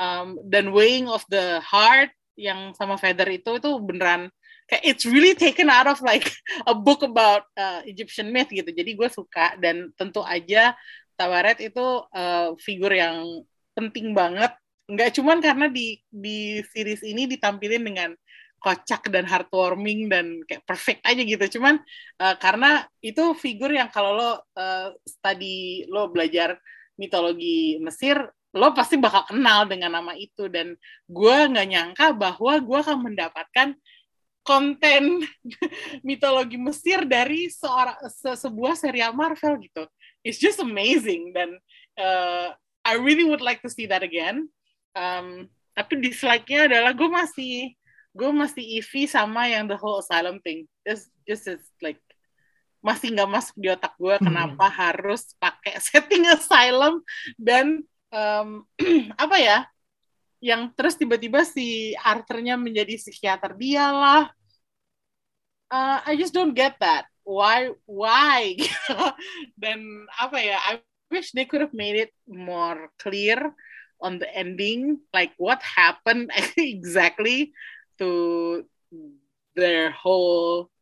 [0.00, 4.32] Um, dan Weighing of the Heart yang sama Feather itu, itu beneran
[4.72, 6.32] kayak it's really taken out of like
[6.70, 8.72] a book about uh, Egyptian myth gitu.
[8.72, 10.72] Jadi gue suka dan tentu aja
[11.12, 13.44] Tawaret itu uh, figur yang
[13.76, 14.56] penting banget.
[14.88, 18.10] Nggak cuman karena di di series ini ditampilin dengan
[18.62, 21.58] kocak dan heartwarming dan kayak perfect aja gitu.
[21.58, 21.82] Cuman
[22.22, 26.56] uh, karena itu figur yang kalau lo uh, study lo belajar
[26.94, 28.22] mitologi Mesir,
[28.54, 30.78] lo pasti bakal kenal dengan nama itu dan
[31.10, 33.68] gue nggak nyangka bahwa gue akan mendapatkan
[34.46, 35.26] konten
[36.06, 39.86] mitologi Mesir dari seorang se- sebuah serial Marvel gitu.
[40.22, 41.58] It's just amazing dan
[41.98, 44.46] uh, I really would like to see that again.
[44.92, 47.72] Um, tapi dislike-nya adalah gue masih
[48.12, 50.68] gue masih iffy sama yang the whole asylum thing.
[50.84, 52.00] Just just it's like
[52.82, 54.26] masih nggak masuk di otak gue Hmm.
[54.26, 56.98] kenapa harus pakai setting asylum
[57.38, 58.48] dan em,
[59.22, 59.58] apa ya
[60.42, 64.22] yang terus tiba-tiba si Arthurnya menjadi psikiater dia lah
[65.72, 68.60] Uh, I just don't get that why why
[69.62, 73.40] dan apa ya I wish they could have made it more clear
[73.96, 76.28] on the ending like what happened
[76.60, 77.56] exactly
[77.98, 78.10] to
[79.52, 80.72] their whole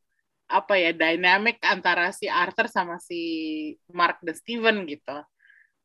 [0.51, 3.21] apa ya dynamic antara si Arthur sama si
[3.95, 5.23] Mark dan Steven gitu.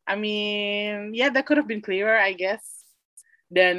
[0.05, 2.61] I mean, yeah, that could have been clearer, I guess.
[3.49, 3.77] Dan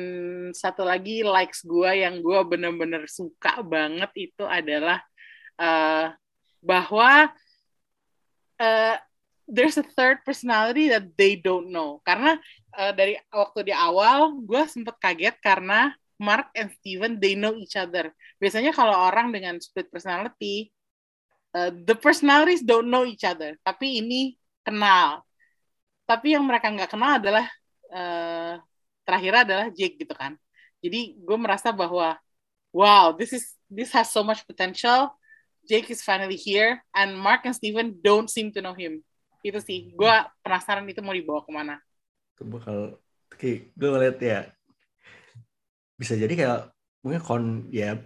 [0.54, 5.02] satu lagi likes gue yang gue bener-bener suka banget itu adalah
[5.58, 6.14] uh,
[6.62, 7.30] bahwa
[8.58, 8.96] uh,
[9.46, 12.02] there's a third personality that they don't know.
[12.02, 12.38] Karena
[12.74, 17.76] uh, dari waktu di awal gue sempet kaget karena Mark and Steven they know each
[17.76, 18.12] other.
[18.40, 20.72] Biasanya kalau orang dengan split personality,
[21.52, 23.56] uh, the personalities don't know each other.
[23.60, 25.24] Tapi ini kenal.
[26.08, 27.46] Tapi yang mereka nggak kenal adalah
[27.92, 28.60] uh,
[29.06, 30.34] terakhir adalah Jake gitu kan.
[30.80, 32.16] Jadi gue merasa bahwa
[32.72, 35.12] wow, this is this has so much potential.
[35.66, 39.02] Jake is finally here, and Mark and Steven don't seem to know him.
[39.42, 40.14] Itu sih, gue
[40.46, 41.82] penasaran itu mau dibawa ke mana.
[42.38, 43.02] Itu bakal
[43.34, 44.40] kayak gue ngeliat ya
[45.96, 46.58] bisa jadi kayak
[47.00, 47.96] mungkin kon ya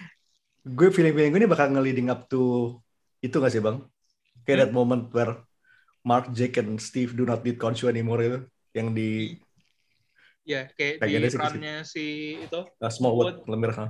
[0.78, 2.76] gue feeling feeling gue ini bakal nge-leading up to
[3.24, 3.80] itu gak sih bang
[4.44, 5.40] kayak that moment where
[6.04, 8.38] Mark, Jake, and Steve do not need Khonshu anymore itu
[8.76, 9.40] yang di
[10.44, 12.68] Ya, kayak di runnya si itu.
[12.68, 13.88] uh, Smallwood Lemir huh?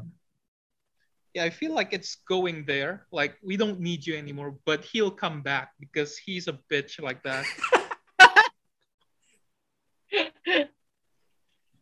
[1.35, 3.11] Yeah, I feel like it's going there.
[3.11, 7.27] Like we don't need you anymore, but he'll come back because he's a bitch like
[7.27, 7.43] that.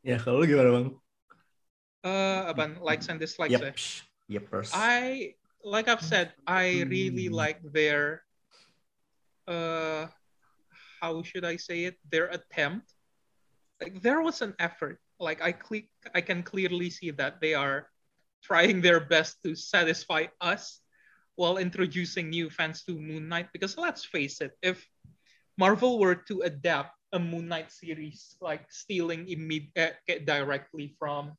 [0.08, 0.88] ya kalau gimana bang
[2.02, 3.54] Uh, about likes and dislikes.
[3.54, 3.72] yep eh.
[4.74, 7.38] I like I've said, I really Hmm.
[7.38, 8.26] like their
[9.46, 10.06] uh
[11.00, 11.98] how should I say it?
[12.10, 12.90] Their attempt.
[13.80, 14.98] Like there was an effort.
[15.18, 17.86] Like I click I can clearly see that they are
[18.42, 20.82] trying their best to satisfy us
[21.38, 24.82] while introducing new fans to Moon Knight because let's face it, if
[25.58, 29.94] Marvel were to adapt a Moon Knight series like stealing imme- eh,
[30.26, 31.38] directly from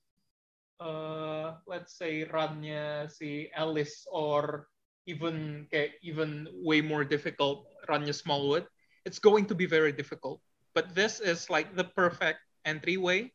[0.79, 4.67] uh, let's say runnya si Alice or
[5.05, 8.65] even kayak even way more difficult runnya Smallwood,
[9.05, 10.39] it's going to be very difficult.
[10.73, 13.29] But this is like the perfect entryway.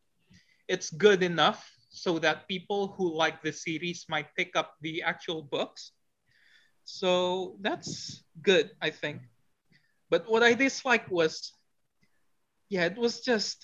[0.66, 5.42] It's good enough so that people who like the series might pick up the actual
[5.42, 5.92] books.
[6.84, 9.20] So that's good, I think.
[10.10, 11.52] But what I disliked was,
[12.68, 13.60] yeah, it was just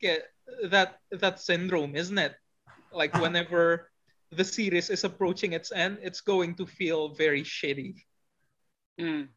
[0.00, 0.22] yeah,
[0.70, 2.34] that that syndrome, isn't it?
[2.92, 3.90] Like whenever
[4.32, 7.94] the series is approaching its end, it's going to feel very shitty.
[8.98, 9.30] Hmm.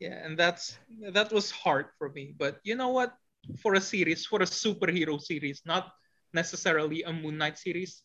[0.00, 0.78] Yeah, and that's
[1.12, 2.34] that was hard for me.
[2.36, 3.14] But you know what?
[3.60, 5.92] For a series, for a superhero series, not
[6.32, 8.02] necessarily a Moon Knight series,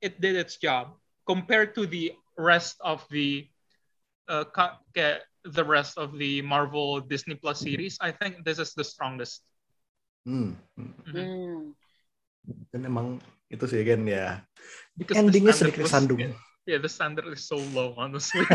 [0.00, 0.96] it did its job
[1.26, 3.48] compared to the rest of the
[4.28, 7.98] uh, ca- ca- the rest of the Marvel Disney Plus series.
[8.00, 9.42] I think this is the strongest.
[10.24, 10.52] hmm.
[10.76, 10.92] hmm.
[11.06, 11.30] Mhm.
[12.70, 13.06] Dan emang
[13.46, 14.42] itu sih kan ya
[14.98, 16.34] Because endingnya sedikit was- sandung Yeah,
[16.66, 18.42] yeah, the standard is so low, honestly.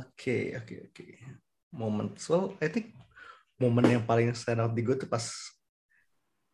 [0.00, 1.04] Oke, oke, oke.
[1.72, 2.92] Momen, well, I think
[3.60, 5.24] momen yang paling stand out di gue tuh pas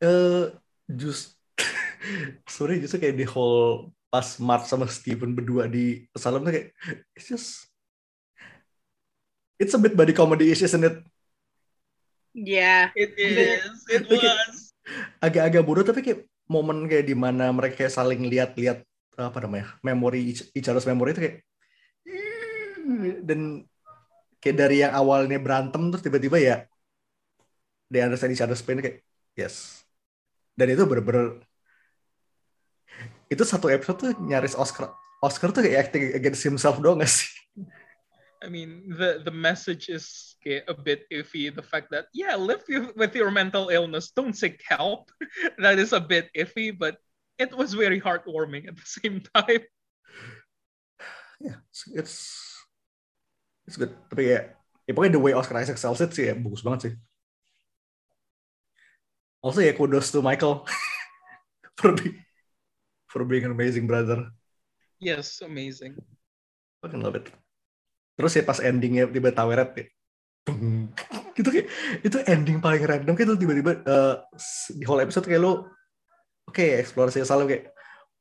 [0.03, 0.51] eh
[0.87, 1.35] just
[2.55, 6.69] sorry justru kayak di whole pas Mark sama Steven berdua di Salem tuh kayak
[7.15, 7.71] it's just
[9.59, 11.03] it's a bit body comedy isn't it?
[12.35, 12.91] Yeah.
[12.95, 13.83] it is.
[13.91, 14.62] It was.
[15.23, 16.21] Agak-agak bodoh tapi kayak
[16.51, 21.23] momen kayak di mana mereka kayak saling lihat-lihat apa namanya memori each, other's memory itu
[21.29, 21.37] kayak
[23.23, 23.63] dan
[24.43, 26.57] kayak dari yang awalnya berantem terus tiba-tiba ya
[27.93, 29.05] they understand each other's pain kayak
[29.37, 29.85] yes.
[30.53, 31.41] Dan itu bener-bener
[33.33, 34.93] itu satu episode tuh nyaris Oscar
[35.25, 37.31] Oscar tuh kayak acting against himself doang gak sih
[38.43, 41.55] I mean, the the message is a bit iffy.
[41.55, 42.67] The fact that yeah, live
[42.99, 45.15] with your mental illness, don't seek help.
[45.63, 46.99] that is a bit iffy, but
[47.39, 49.63] it was very heartwarming at the same time.
[51.43, 52.17] Yeah, it's, it's
[53.67, 54.55] it's good tapi ya
[54.87, 56.93] ya pokoknya the way Oscar Isaac sells it sih ya bagus banget sih
[59.43, 60.63] also ya kudos to Michael
[61.83, 62.15] for being
[63.11, 64.31] for being an amazing brother
[65.03, 65.99] Yes, amazing.
[66.79, 67.27] fucking love it
[68.23, 69.87] terus ya pas endingnya tiba taweret ya
[70.47, 70.91] Bung.
[71.35, 71.67] gitu kayak
[72.07, 74.15] itu ending paling random kayak itu tiba-tiba eh,
[74.79, 75.67] di whole episode kayak lo
[76.47, 77.65] oke eksplorasi selalu kayak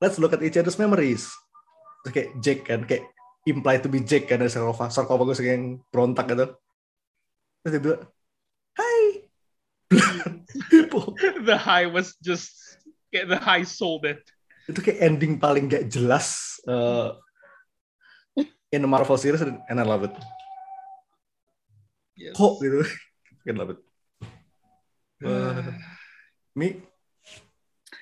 [0.02, 1.30] let's look at each other's memories
[2.02, 3.06] terus kayak Jake kan kayak
[3.49, 6.45] imply to be Jake kan dari sarkofagus sarkofagus yang berontak gitu.
[7.62, 8.04] Terus dia bilang,
[8.78, 9.02] Hai.
[11.49, 12.80] the high was just
[13.12, 14.24] the high sold it.
[14.70, 17.18] itu kayak ending paling gak jelas uh,
[18.72, 20.15] in the Marvel series and I love it.
[22.15, 22.34] Yes.
[22.34, 22.82] Kok gitu.
[23.43, 23.80] I love it.
[25.22, 25.76] Uh,
[26.55, 26.82] Mi,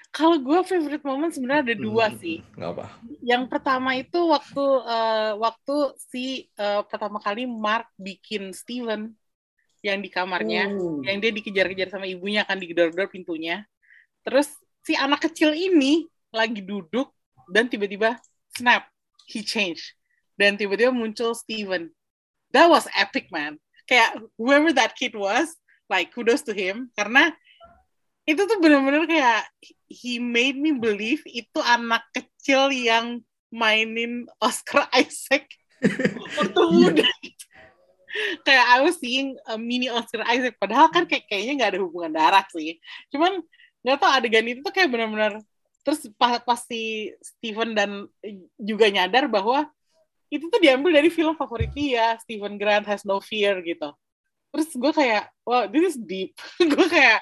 [0.10, 2.38] Kalau gue favorite moment sebenarnya ada dua Hmm, sih.
[2.58, 2.86] nggak apa.
[3.22, 5.76] Yang pertama itu waktu eh, waktu
[6.12, 9.14] si eh, pertama kali Mark bikin Steven
[9.80, 10.76] yang di kamarnya,
[11.08, 13.64] yang dia dikejar-kejar sama ibunya kan digedor-gedor pintunya.
[14.26, 14.52] Terus
[14.84, 16.04] si anak kecil ini
[16.36, 17.14] lagi duduk
[17.48, 18.20] dan tiba-tiba
[18.52, 18.92] snap,
[19.30, 19.96] he changed.
[20.40, 21.92] Dan tiba-tiba muncul Steven.
[22.56, 23.60] That was epic, man.
[23.84, 25.52] Kayak whoever that kid was,
[25.90, 27.34] like kudos to him karena
[28.30, 29.50] itu tuh bener-bener kayak
[29.90, 35.50] he made me believe itu anak kecil yang mainin Oscar Isaac
[36.38, 37.10] waktu muda.
[38.46, 42.14] kayak I was seeing a mini Oscar Isaac padahal kan kayak kayaknya nggak ada hubungan
[42.14, 42.78] darah sih.
[43.10, 43.42] Cuman
[43.82, 45.42] nggak tau adegan itu tuh kayak bener-bener
[45.82, 48.06] terus pas, pas si Steven dan
[48.62, 49.66] juga nyadar bahwa
[50.30, 53.90] itu tuh diambil dari film favorit dia Steven Grant Has No Fear gitu.
[54.50, 56.38] Terus gue kayak wow this is deep.
[56.74, 57.22] Gue kayak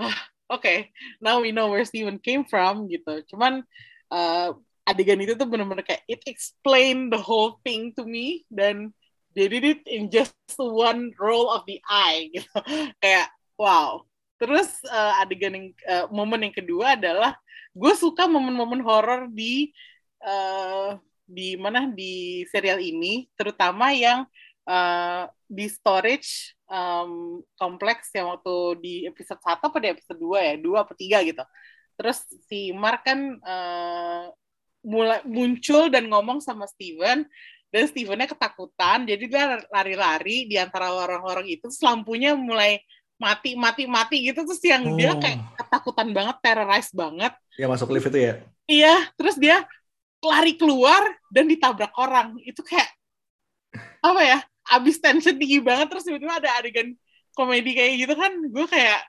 [0.00, 0.12] ah,
[0.52, 3.24] oke okay, now we know where Steven came from gitu.
[3.32, 3.64] Cuman
[4.12, 4.52] uh,
[4.84, 8.92] adegan itu tuh bener-bener kayak it explained the whole thing to me dan
[9.36, 12.52] they did it in just one roll of the eye gitu.
[13.00, 14.04] Kayak wow.
[14.38, 17.36] Terus uh, adegan yang uh, momen yang kedua adalah
[17.72, 19.72] gue suka momen-momen horor di
[20.22, 24.24] uh, di mana di serial ini terutama yang
[24.64, 30.54] uh, di storage um, kompleks yang waktu di episode 1 apa di episode 2 ya,
[30.56, 31.44] 2 apa 3 gitu.
[32.00, 32.18] Terus
[32.48, 34.32] si Mark kan uh,
[34.80, 37.28] mulai muncul dan ngomong sama Steven
[37.68, 42.80] dan Stevennya ketakutan, jadi dia lari-lari di antara lorong-lorong itu, terus lampunya mulai
[43.20, 45.20] mati mati mati gitu terus yang dia Oh.
[45.20, 47.36] kayak ketakutan banget, terrorize banget.
[47.60, 48.34] Ya masuk lift itu ya.
[48.64, 49.68] Iya, terus dia
[50.22, 52.38] lari keluar dan ditabrak orang.
[52.42, 52.88] Itu kayak
[54.02, 54.38] apa ya?
[54.68, 56.92] Abis tension tinggi banget terus tiba-tiba ada adegan
[57.32, 58.32] komedi kayak gitu kan.
[58.50, 59.00] Gue kayak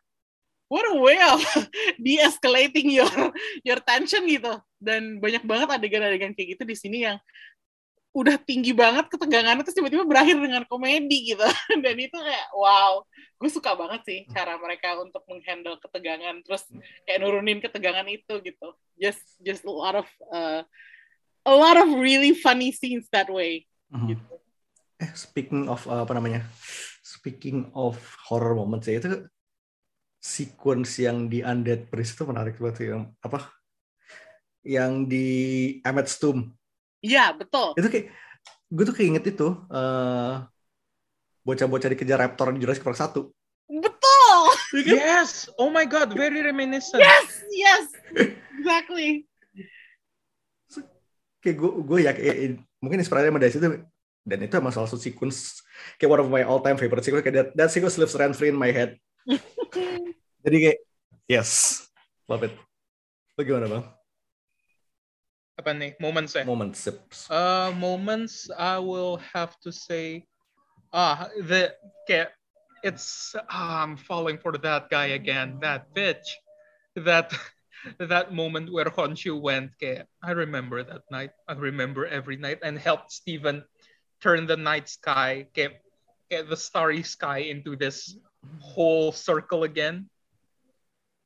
[0.70, 1.41] what a way of
[2.03, 3.12] de-escalating your
[3.66, 4.53] your tension gitu.
[4.80, 7.18] Dan banyak banget adegan-adegan kayak gitu di sini yang
[8.10, 11.45] udah tinggi banget ketegangannya terus tiba-tiba berakhir dengan komedi gitu.
[11.84, 13.05] Dan itu kayak wow,
[13.38, 16.66] gue suka banget sih cara mereka untuk menghandle ketegangan terus
[17.05, 18.68] kayak nurunin ketegangan itu gitu.
[18.97, 20.66] Just just a lot of uh,
[21.45, 23.67] a lot of really funny scenes that way.
[23.91, 24.15] Mhm.
[24.15, 24.23] Gitu.
[24.99, 26.43] Eh, speaking of uh, apa namanya?
[26.99, 27.95] Speaking of
[28.27, 29.27] horror moments ya itu
[30.19, 32.87] sequence yang di Undead Priest itu menarik banget sih.
[32.91, 33.47] yang apa?
[34.59, 35.27] Yang di
[35.87, 36.51] Emmett's Tomb.
[36.99, 37.79] Iya betul.
[37.79, 38.07] Itu kayak
[38.69, 40.35] gue tuh keinget itu eh,
[41.47, 43.23] bocah-bocah dikejar raptor di Jurassic Park 1.
[43.79, 44.39] Betul.
[44.83, 45.47] Yes.
[45.55, 46.99] Oh my god, very reminiscent.
[46.99, 47.85] Yes yes
[48.59, 49.28] exactly.
[51.39, 52.35] Kayak gue gue ya kayak,
[52.83, 53.67] mungkin inspirasinya dari situ
[54.27, 55.63] dan itu emang salah satu sequence
[55.97, 58.51] kayak one of my all time favorite sequence kayak that, that sequence lives rent free
[58.51, 58.99] in my head.
[60.45, 60.79] Jadi kayak
[61.25, 61.81] yes,
[62.27, 62.53] love it.
[63.39, 63.85] Lo gimana bang?
[65.59, 65.91] Apa nih?
[65.99, 66.45] Moments eh?
[66.47, 66.79] Moments.
[66.79, 67.27] sips.
[67.27, 70.23] Uh, moments I will have to say,
[70.95, 71.75] ah, the
[72.07, 72.31] kayak
[72.83, 76.39] it's ah, I'm falling for that guy again, that bitch,
[76.95, 77.35] that
[77.99, 79.71] that moment where Honshu went.
[79.80, 81.32] Kayak, I remember that night.
[81.47, 83.63] I remember every night and helped Stephen
[84.21, 85.82] turn the night sky, kayak,
[86.32, 88.17] kayak the starry sky into this
[88.59, 90.09] whole circle again.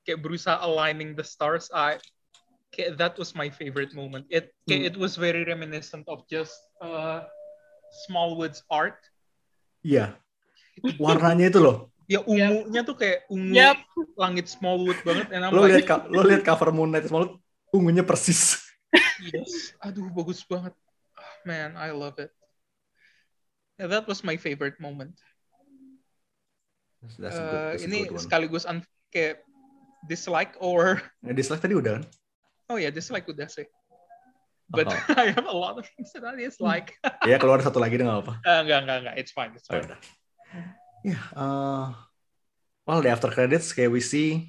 [0.05, 1.71] Kayak berusaha aligning the stars.
[1.73, 1.97] I
[2.73, 4.27] kayak that was my favorite moment.
[4.27, 7.23] It kayak it was very reminiscent of just uh,
[8.09, 8.99] Smallwood's art.
[9.85, 10.17] Yeah.
[11.01, 11.92] Warnanya itu loh.
[12.05, 13.77] Ya ungunya tuh kayak ungu Yep.
[14.19, 15.27] langit Smallwood banget.
[15.31, 17.39] And I'm Lo lihat like, ka- lo lihat cover Moon Knight Smallwood
[17.71, 18.59] ungunya persis.
[19.23, 19.71] yes.
[19.79, 20.75] Aduh bagus banget.
[21.15, 22.29] Ah, Man, I love it.
[23.75, 25.15] Yeah, that was my favorite moment.
[27.17, 28.21] That's a good- Uh, that's ini good one.
[28.21, 29.43] sekaligus un- kayak
[30.03, 32.03] dislike or Nah, dislike tadi udah kan?
[32.67, 33.67] oh ya dislike udah sih.
[34.67, 34.95] But Oh.
[35.19, 36.95] I have a lot of things that I dislike.
[37.23, 38.33] Ya keluar satu lagi deh nggak apa.
[38.43, 39.15] Uh, enggak, enggak, enggak.
[39.17, 39.51] It's fine.
[39.53, 39.87] It's Oh, fine.
[39.87, 39.99] udah.
[41.03, 41.91] Ya, uh,
[42.87, 44.47] well the after credits kayak we see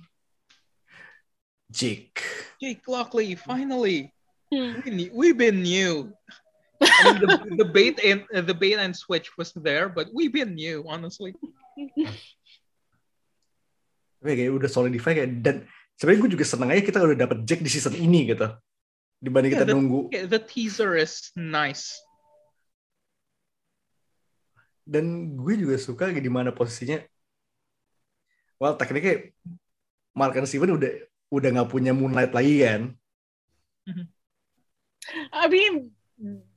[1.74, 2.22] Jake.
[2.62, 4.14] Jake Lockley, finally.
[4.55, 4.78] Hmm.
[4.86, 6.14] We We've been new.
[6.78, 7.28] I mean, the,
[7.66, 11.34] the bait and uh, the bait and switch was there, but we've been new, honestly.
[14.22, 15.66] Tapi kayak udah solidify kayak dan
[15.98, 18.46] sebenarnya gue juga seneng aja kita udah dapet Jake di season ini gitu.
[19.18, 20.00] Dibanding kita Yeah, the- nunggu.
[20.14, 21.98] Okay, the teaser is nice.
[24.85, 25.05] Dan
[25.35, 27.01] gue juga suka di mana posisinya
[28.61, 29.32] well tekniknya
[30.12, 30.93] Mark and Steven udah
[31.32, 32.82] udah nggak punya Moonlight lagi kan
[35.32, 35.93] I mean,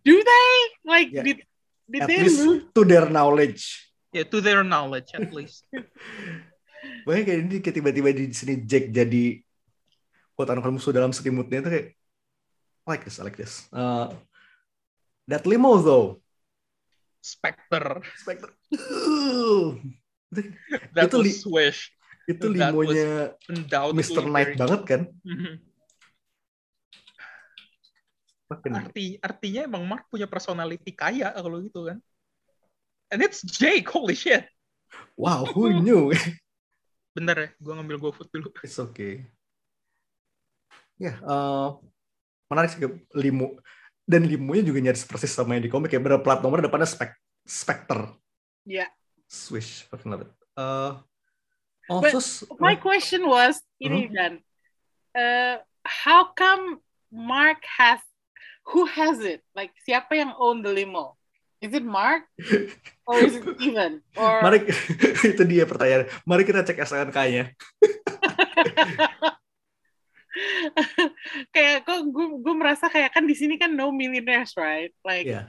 [0.07, 0.49] do they
[0.87, 1.23] like Yeah.
[1.27, 1.43] did
[1.87, 2.63] did at they least lose?
[2.71, 5.67] to their knowledge Yeah, to their knowledge at least.
[7.05, 9.43] Makanya kayak ini kayak tiba-tiba di sini Jack jadi
[10.31, 11.87] quote unquote musuh dalam selimutnya itu kayak
[12.87, 13.67] I like this, I like this.
[13.67, 14.15] Uh,
[15.27, 16.23] that limo though,
[17.27, 17.99] Spectre.
[18.15, 18.51] Spectre.
[18.71, 19.75] Uh,
[20.95, 21.81] That Itu was Swish.
[22.27, 23.31] itu That limonya
[23.95, 24.23] Mr.
[24.27, 25.01] Knight very- banget kan?
[25.23, 25.53] Mhm.
[28.47, 31.99] Fucking- Arti artinya emang Mark punya personality kaya kalau gitu kan.
[33.11, 34.47] And it's Jake, holy shit.
[35.19, 36.11] Wow, who knew?
[37.15, 38.51] Bentar ya, gue ngambil GoFood dulu.
[38.63, 39.27] It's okay.
[40.99, 41.67] Ya, eh,
[42.51, 42.83] menarik sih
[43.15, 43.59] limo
[44.07, 45.99] dan limonya juga nyaris persis sama yang di komik ya.
[45.99, 47.11] Bener plat nomor depannya spek
[47.43, 48.11] Spectre.
[48.63, 48.87] Yeah.
[49.27, 50.31] Swish, fucking love it.
[50.55, 50.99] Uh,
[51.87, 54.39] also, s- My question was ini dan
[55.15, 56.79] uh, how come
[57.11, 57.99] Mark has
[58.71, 59.43] who has it?
[59.55, 61.15] Like siapa yang own the limo?
[61.63, 62.27] Is it Mark
[63.07, 64.03] or is it Steven?
[64.19, 64.67] Or Mari
[65.35, 66.11] itu dia pertanyaan.
[66.27, 67.51] Mari kita cek SNK-nya.
[71.55, 74.93] kayak kok gue gue merasa kayak kan di sini kan no millionaires right?
[75.01, 75.43] Like Iya,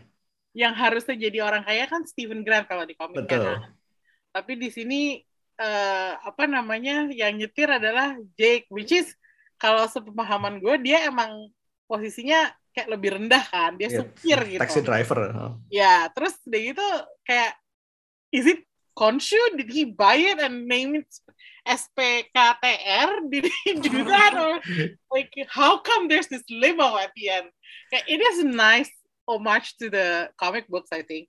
[0.56, 3.44] yang harusnya jadi orang kaya kan Steven Grant kalau di komik betul.
[3.44, 3.74] kan.
[4.34, 5.22] Tapi di sini
[5.58, 9.10] eh, apa namanya yang nyetir adalah Jake, which is
[9.58, 11.50] kalau sepemahaman gue dia emang
[11.90, 14.60] posisinya kayak lebih rendah kan, dia Iya, supir gitu.
[14.62, 15.18] Taxi driver.
[15.34, 15.52] huh.
[15.66, 16.86] Ya, terus udah gitu
[17.26, 17.58] kayak
[18.30, 18.62] is it
[18.94, 19.38] Konshu?
[19.58, 21.08] Did he buy it and name it
[21.68, 23.28] SPKTR?
[23.64, 24.56] He do that or
[25.12, 27.48] like how come there's this limo at the end?
[27.92, 28.90] Kayak it is nice
[29.28, 31.28] homage to the comic books I think.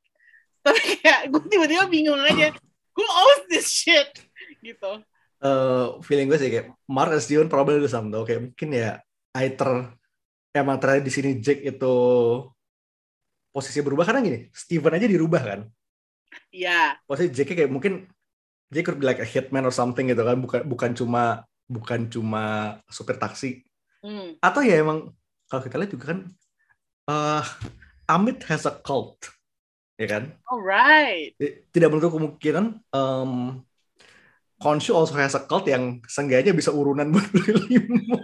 [0.66, 2.52] Tapi kayak gue tiba-tiba bingung aja.
[2.96, 4.12] Who owns this shit?
[4.60, 4.92] Gitu.
[5.40, 8.28] Eh, feeling gue sih kayak Mark and Steven probably do something though.
[8.28, 9.00] Kayak mungkin ya
[9.40, 9.96] either
[10.52, 11.96] emang ternyata di sini Jake itu
[13.50, 15.60] posisi berubah karena gini, Steven aja dirubah kan.
[16.52, 18.06] Ya, Posisi Jake kayak mungkin
[18.70, 22.78] Jake could be like a hitman or something gitu kan, bukan bukan cuma bukan cuma
[22.90, 23.66] supir taksi.
[24.06, 24.38] hmm.
[24.42, 25.14] Atau ya emang
[25.50, 26.20] kalau kita lihat juga kan
[27.10, 27.46] eh
[28.10, 29.22] Amit has a cult.
[30.00, 30.24] Ya kan?
[30.48, 31.36] alright.
[31.76, 33.62] tidak menutup kemungkinan um,
[34.60, 38.24] Konshu also has a cult yang seenggaknya bisa urunan buat beli limo.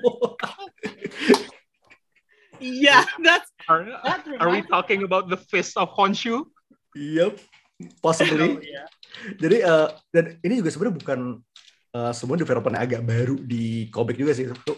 [2.64, 6.46] Iya, that's Are, that are we talking about the fist of Honshu?
[6.94, 7.42] yep,
[8.00, 8.56] possibly.
[8.56, 8.84] Oh, iya.
[9.40, 11.20] Jadi uh, dan ini juga sebenarnya bukan
[11.96, 14.52] uh, semua development agak baru di komik juga sih.
[14.52, 14.76] Tuh.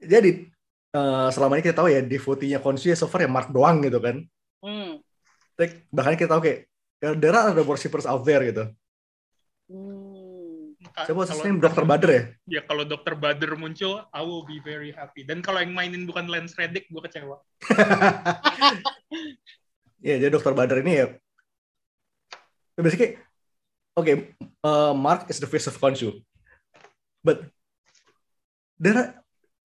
[0.00, 0.48] Jadi
[0.96, 4.00] uh, selama ini kita tahu ya devotee-nya Konshu ya so far ya Mark doang gitu
[4.00, 4.24] kan.
[4.64, 5.04] Hmm.
[5.60, 6.58] Like, bahkan kita tahu kayak
[7.04, 8.64] ya, there are other worshippers out there gitu.
[9.68, 10.72] Hmm.
[10.78, 11.84] Siapa sih Dr.
[11.84, 12.22] Bader ya?
[12.58, 13.14] Ya kalau Dr.
[13.18, 15.22] Bader muncul, I will be very happy.
[15.22, 17.38] Dan kalau yang mainin bukan Lance Reddick, gue kecewa.
[19.98, 20.54] Ya, jadi Dr.
[20.54, 21.06] Badar ini ya
[22.82, 23.18] basically
[23.98, 26.22] okay, uh, Mark is the face of Khonshu.
[27.24, 27.50] But
[28.78, 29.10] there are,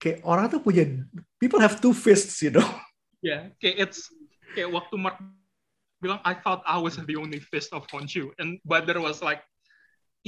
[0.02, 1.06] kayak orang tuh punya
[1.38, 2.66] people have two fists, you know.
[3.24, 4.12] Yeah, kayak it's
[4.52, 5.16] kayak waktu Mark
[6.04, 8.36] bilang, I thought I was the only fist of Honshu.
[8.36, 9.40] And but there was like,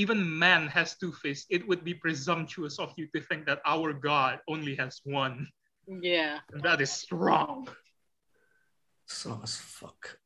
[0.01, 1.45] even man has two fists.
[1.53, 5.45] It would be presumptuous of you to think that our God only has one.
[5.85, 6.41] Yeah.
[6.49, 7.69] And that is strong.
[9.05, 10.17] Strong as fuck.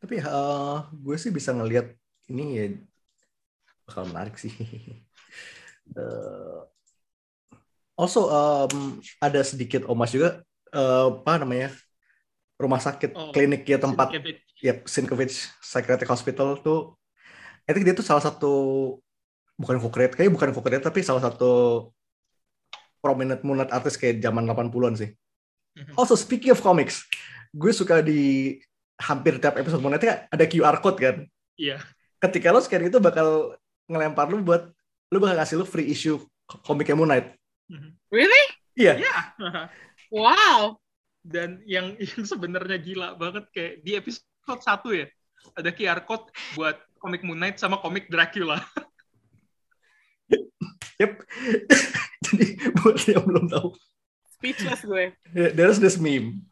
[0.00, 1.92] Tapi uh, gue sih bisa ngelihat
[2.32, 2.64] ini ya
[3.84, 4.52] bakal menarik sih.
[5.92, 6.64] Uh,
[8.00, 10.40] also um, ada sedikit omas juga
[10.72, 11.70] uh, apa namanya
[12.60, 14.48] rumah sakit Oh, kliniknya tempat Sienkiewicz.
[14.60, 17.00] Yep, Sinkovich Psychiatric Hospital tuh,
[17.64, 18.52] I think dia tuh salah satu
[19.56, 21.88] bukan co-create, kayaknya bukan co-create tapi salah satu
[23.00, 25.10] prominent moonlight artist kayak zaman 80-an sih.
[25.80, 25.96] Mhm.
[25.96, 27.08] Also speaking of comics,
[27.56, 28.60] gue suka di
[29.00, 31.16] hampir tiap episode Moon Knight ada QR code kan.
[31.56, 31.80] Iya.
[32.20, 33.56] Ketika lo scan itu bakal
[33.88, 34.68] ngelempar lu buat
[35.10, 36.20] lu bakal ngasih lu free issue
[36.62, 37.32] komiknya Moon Knight.
[37.72, 37.90] Mhm.
[38.76, 38.94] Iya.
[39.00, 39.16] Ya.
[40.10, 40.74] Wow.
[41.22, 44.26] Dan yang yang sebenarnya gila banget kayak di episode
[44.58, 45.06] 1 ya.
[45.54, 48.58] Ada QR code buat komik Moon Knight sama komik Dracula.
[51.00, 51.24] Yep.
[52.28, 52.46] Jadi
[52.76, 53.72] buat yang belum tahu,
[54.36, 55.16] Speechless gue.
[55.32, 56.44] there's this meme.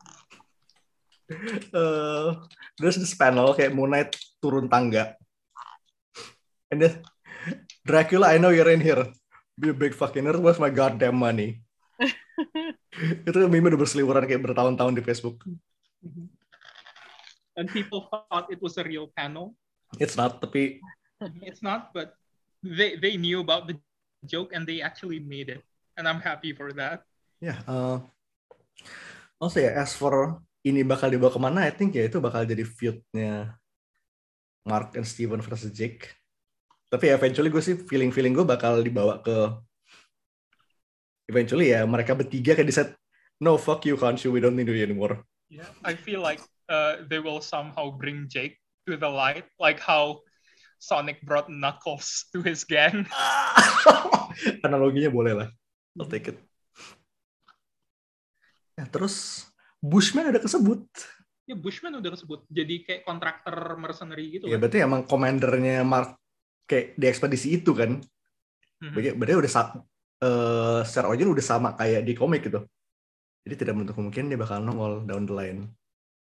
[1.73, 2.41] Uh,
[2.81, 5.13] there's this panel kayak Moon Knight turun tangga.
[6.73, 7.05] And then
[7.85, 9.13] Dracula, I know you're in here.
[9.59, 10.41] Be a big fucking nerd.
[10.41, 11.61] Where's my goddamn money?
[13.29, 15.43] itu meme udah berseliweran kayak bertahun-tahun di Facebook.
[17.59, 19.59] And people thought it was a real panel.
[19.99, 20.79] It's not, tapi
[21.43, 22.15] It's not, but
[22.63, 23.75] they they knew about the
[24.23, 25.67] joke and they actually made it,
[25.99, 27.03] and I'm happy for that.
[27.43, 27.59] ya.
[27.67, 27.99] Uh,
[29.43, 32.67] also ya, as for ini bakal dibawa ke mana, I think ya itu bakal jadi
[32.67, 33.55] feud-nya
[34.67, 36.11] Mark and Steven versus Jake.
[36.89, 39.37] Tapi eventually gue sih feeling-feeling gue bakal dibawa ke
[41.29, 42.97] eventually ya mereka bertiga kayak di set
[43.39, 45.21] no fuck you Khonshu we don't need you anymore.
[45.49, 50.25] Yeah, I feel like uh, they will somehow bring Jake to the light, like how
[50.81, 53.09] Sonic brought Knuckles to his gang.
[54.67, 55.49] Analoginya boleh lah.
[55.97, 56.39] I'll take it.
[58.79, 59.48] Ya, terus
[59.79, 60.85] Bushman ada kesebut.
[61.49, 64.51] Ya Bushman udah kesebut jadi kayak kontraktor mercenary gitu.
[64.51, 64.61] Ya kan.
[64.67, 66.19] berarti emang komandernya Mark
[66.69, 68.03] kayak di ekspedisi itu kan.
[68.85, 69.17] Mhm.
[69.17, 69.51] Berarti, udah
[70.19, 72.67] eh, secara origin udah sama kayak di komik gitu.
[73.47, 75.73] Jadi tidak menutup kemungkinan dia bakal nongol down the line.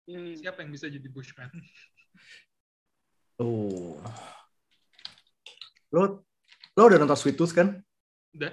[0.07, 0.33] Hmm.
[0.39, 1.49] Siapa yang bisa jadi Bushman?
[3.39, 3.95] Oh.
[5.95, 6.27] Lo
[6.75, 7.79] lo udah nonton Sweet Tooth kan?
[8.35, 8.51] Udah.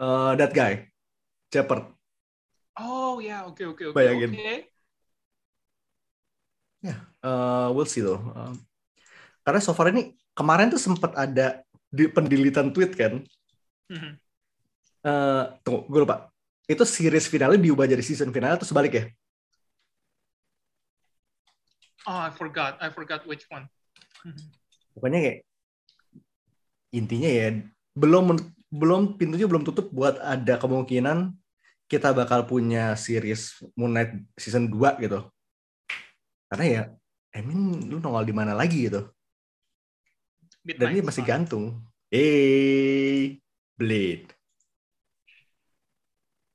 [0.00, 0.88] Eh, that guy.
[1.52, 1.92] Shepard.
[2.74, 3.96] Oh ya, oke oke oke.
[3.96, 4.34] Bayangin.
[4.34, 4.74] oke.
[7.24, 8.20] Eh, we'll see though.
[8.20, 8.52] Eh,
[9.40, 13.24] karena so far ini kemarin tuh sempat ada di pendilitan tweet kan.
[13.88, 14.12] Mhm.
[15.04, 16.28] Eh, tunggu, gue lupa.
[16.68, 19.04] Itu series finale diubah jadi season finale atau sebalik ya?
[22.04, 22.76] Oh, I forgot.
[22.84, 23.64] I forgot which one.
[24.28, 24.44] Mhm.
[24.92, 25.38] Pokoknya kayak
[26.94, 27.46] intinya ya
[27.98, 28.38] belum
[28.70, 31.34] belum pintunya belum tutup buat ada kemungkinan
[31.94, 35.22] kita bakal punya series Moon Knight season 2 gitu.
[36.50, 36.82] Karena ya
[37.34, 39.06] I mean lu nongol di mana lagi gitu.
[40.64, 41.30] Dan Midnight ini masih Sun.
[41.30, 41.64] gantung.
[42.10, 43.38] Hey,
[43.78, 44.32] Blade.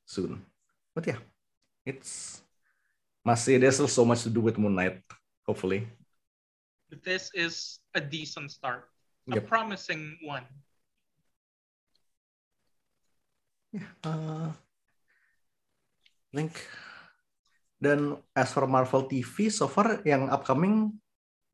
[0.04, 0.44] Soon.
[0.92, 1.22] But yeah,
[1.86, 2.42] it's
[3.24, 5.00] masih there's still so much to do with Moon Knight.
[5.48, 5.88] Hopefully.
[6.90, 8.90] This is a decent start.
[9.30, 9.46] Yep.
[9.46, 10.44] A promising one.
[14.02, 14.50] Uh,
[16.30, 16.54] I think.
[17.80, 20.92] Dan as for Marvel TV, so far yang upcoming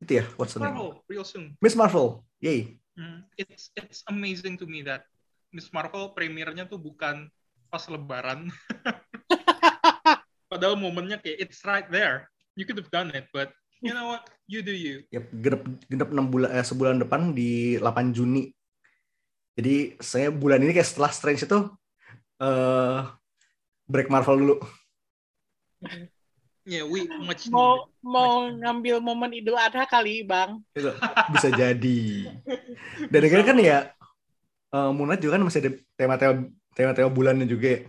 [0.02, 0.74] itu ya, what's the name?
[0.74, 1.54] Marvel, real soon.
[1.62, 2.76] Miss Marvel, yay.
[2.98, 5.06] Hmm, It's it's amazing to me that
[5.54, 7.30] Miss Marvel premiernya tuh bukan
[7.70, 8.50] pas Lebaran.
[10.50, 12.28] Padahal momennya kayak it's right there.
[12.58, 14.26] You could have done it, but you know what?
[14.50, 15.06] You do you.
[15.14, 18.50] Yep, genep genep 6 bulan eh, sebulan depan di 8 Juni.
[19.56, 21.58] Jadi saya bulan ini kayak setelah Strange itu
[22.42, 23.00] eh
[23.86, 24.56] break Marvel dulu.
[26.66, 28.02] Yeah, we much Mau needed.
[28.02, 28.58] mau Much needed.
[28.58, 30.66] ngambil momen Idul Adha kali, Bang.
[30.74, 30.90] Itu
[31.30, 32.02] bisa jadi.
[33.06, 33.78] Dan akhirnya kan ya
[34.66, 36.34] eh Moon Knight juga kan masih ada tema-tema
[36.74, 37.70] tema-tema bulannya juga.
[37.70, 37.80] ya.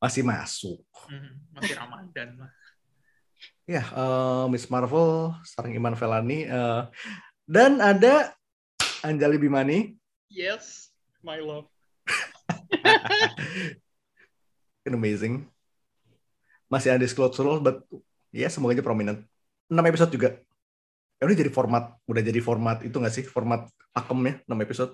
[0.00, 0.80] Masih masuk.
[1.06, 2.50] Mhm, Masih Ramadan lah.
[3.62, 6.82] Ya, eh, Miss Marvel starring Iman Velani eh,
[7.44, 8.32] dan ada
[9.04, 9.94] Anjali Bimani.
[10.26, 10.88] Yes,
[11.20, 11.68] my love.
[14.82, 15.34] Kan amazing.
[16.66, 17.84] Masih ada disclosure but
[18.32, 19.22] ya semoga aja prominent.
[19.70, 20.28] 6 episode juga.
[21.16, 23.24] Ya udah jadi format, udah jadi format itu nggak sih?
[23.24, 24.92] Format pakemnya 6 episode.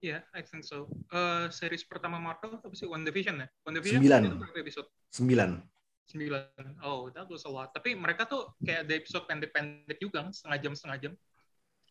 [0.00, 0.88] Yeah, I think so.
[1.12, 2.88] Uh, series pertama Marvel apa sih?
[2.88, 3.46] One Division ya?
[3.68, 4.20] One Division Sembilan.
[4.24, 4.88] itu berapa episode?
[5.12, 5.60] 9.
[6.08, 6.68] Sembilan.
[6.80, 7.68] Oh, that was a lot.
[7.76, 11.12] Tapi mereka tuh kayak ada episode pendek-pendek juga, setengah jam setengah jam.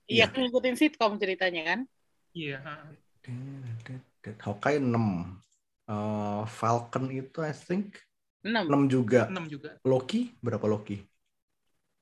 [0.09, 0.33] Iya, Iya.
[0.33, 1.79] kan ngikutin sitcom ceritanya kan.
[2.33, 2.57] Iya.
[2.65, 2.73] ha.
[4.41, 4.89] Hawkeye 6.
[5.89, 7.97] Eh, Falcon itu I think
[8.45, 9.25] 6, 6 juga.
[9.25, 9.73] Enam juga.
[9.81, 11.01] Loki berapa Loki?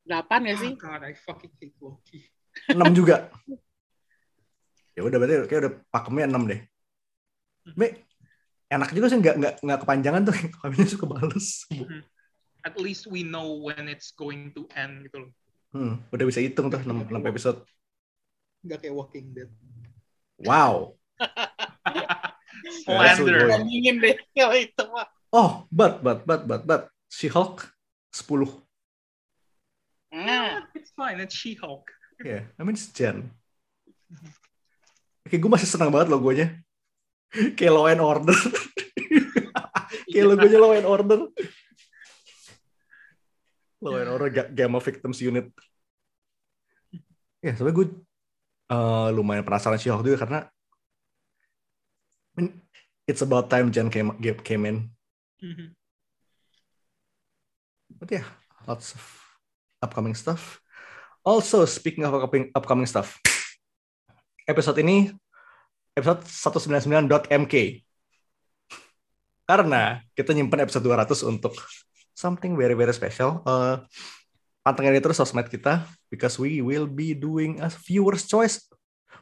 [0.04, 0.72] 8 ya sih?
[0.76, 2.20] Oh God, I fucking hate Loki.
[2.68, 3.32] 6 juga.
[4.98, 6.62] ya udah berarti kayak udah pakemnya 6 deh.
[7.78, 7.88] Be,
[8.68, 11.64] enak juga sih nggak nggak nggak kepanjangan tuh kaminya suka bales.
[12.68, 15.32] At least we know when it's going to end gitu loh.
[15.72, 17.64] Hmm, udah bisa hitung tuh 6, 6 episode.
[18.68, 19.52] Nggak kayak Walking Dead.
[20.44, 21.00] Wow.
[22.84, 23.48] Slander.
[23.52, 25.08] Bandingin deh kalau itu mah.
[25.32, 27.68] Oh, but but but but but She-Hulk
[28.16, 28.48] 10.
[30.16, 31.92] Nah, It's fine, it's She-Hulk.
[32.24, 33.30] Ya, yeah, I mean it's Jen.
[35.28, 36.48] Kayak gue masih senang banget logonya.
[37.60, 38.34] Kayak Law and Order.
[40.12, 41.20] Kayak logonya Law and Order.
[43.84, 45.52] Law and Order Ga- Gamma Victims Unit.
[47.44, 47.88] Ya, sebenarnya gue
[48.72, 50.40] eh, lumayan penasaran She-Hulk juga karena
[52.38, 52.62] I mean,
[53.10, 54.14] it's about time Jen came,
[54.46, 54.94] came in.
[55.42, 55.74] Mhm.
[57.98, 58.30] But yeah,
[58.70, 59.02] lots of
[59.82, 60.62] upcoming stuff.
[61.26, 63.18] Also, speaking of upcoming, upcoming stuff,
[64.46, 65.10] episode ini
[65.98, 67.82] episode 199.mk.
[69.50, 71.58] Karena kita nyimpen episode 200 untuk
[72.14, 73.42] something very very special.
[73.50, 73.76] Eh,
[74.62, 78.68] pantengin terus sosmed kita because we will be doing a viewers choice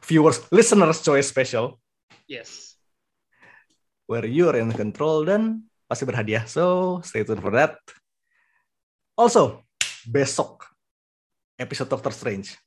[0.02, 1.78] viewers listeners choice special
[2.26, 2.75] Yes.
[4.06, 6.46] Where you're in control dan pasti berhadiah.
[6.46, 7.78] So stay tuned for that.
[9.18, 9.66] Also,
[10.06, 10.66] besok
[11.58, 12.58] episode Doctor Strange.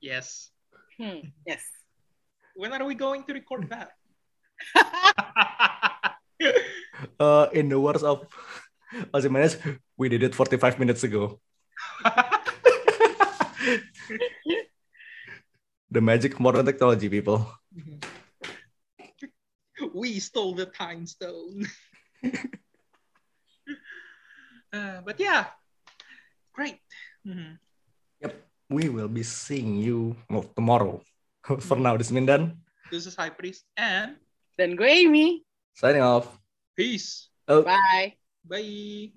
[0.00, 0.50] Yes.
[0.98, 1.62] Hmm, yes.
[2.54, 3.94] When are we going to record that?
[7.18, 8.26] Uh, in the words of
[9.14, 9.56] Ozymandias,
[9.96, 11.40] we did it 45 minutes ago.
[15.90, 17.46] the magic modern technology, people.
[19.94, 21.66] we stole the time stone.
[24.70, 25.50] Uh, but yeah,
[26.54, 26.78] great.
[27.26, 27.58] Mhm.
[28.70, 31.02] We will be seeing you well, tomorrow.
[31.66, 32.54] for now, this is Mindan.
[32.86, 34.14] This is High Priest and
[34.54, 35.42] then gue Amy.
[35.74, 36.38] Signing off.
[36.78, 37.28] peace.
[37.48, 37.62] Oh.
[37.66, 38.14] Bye.
[38.46, 39.10] Bye.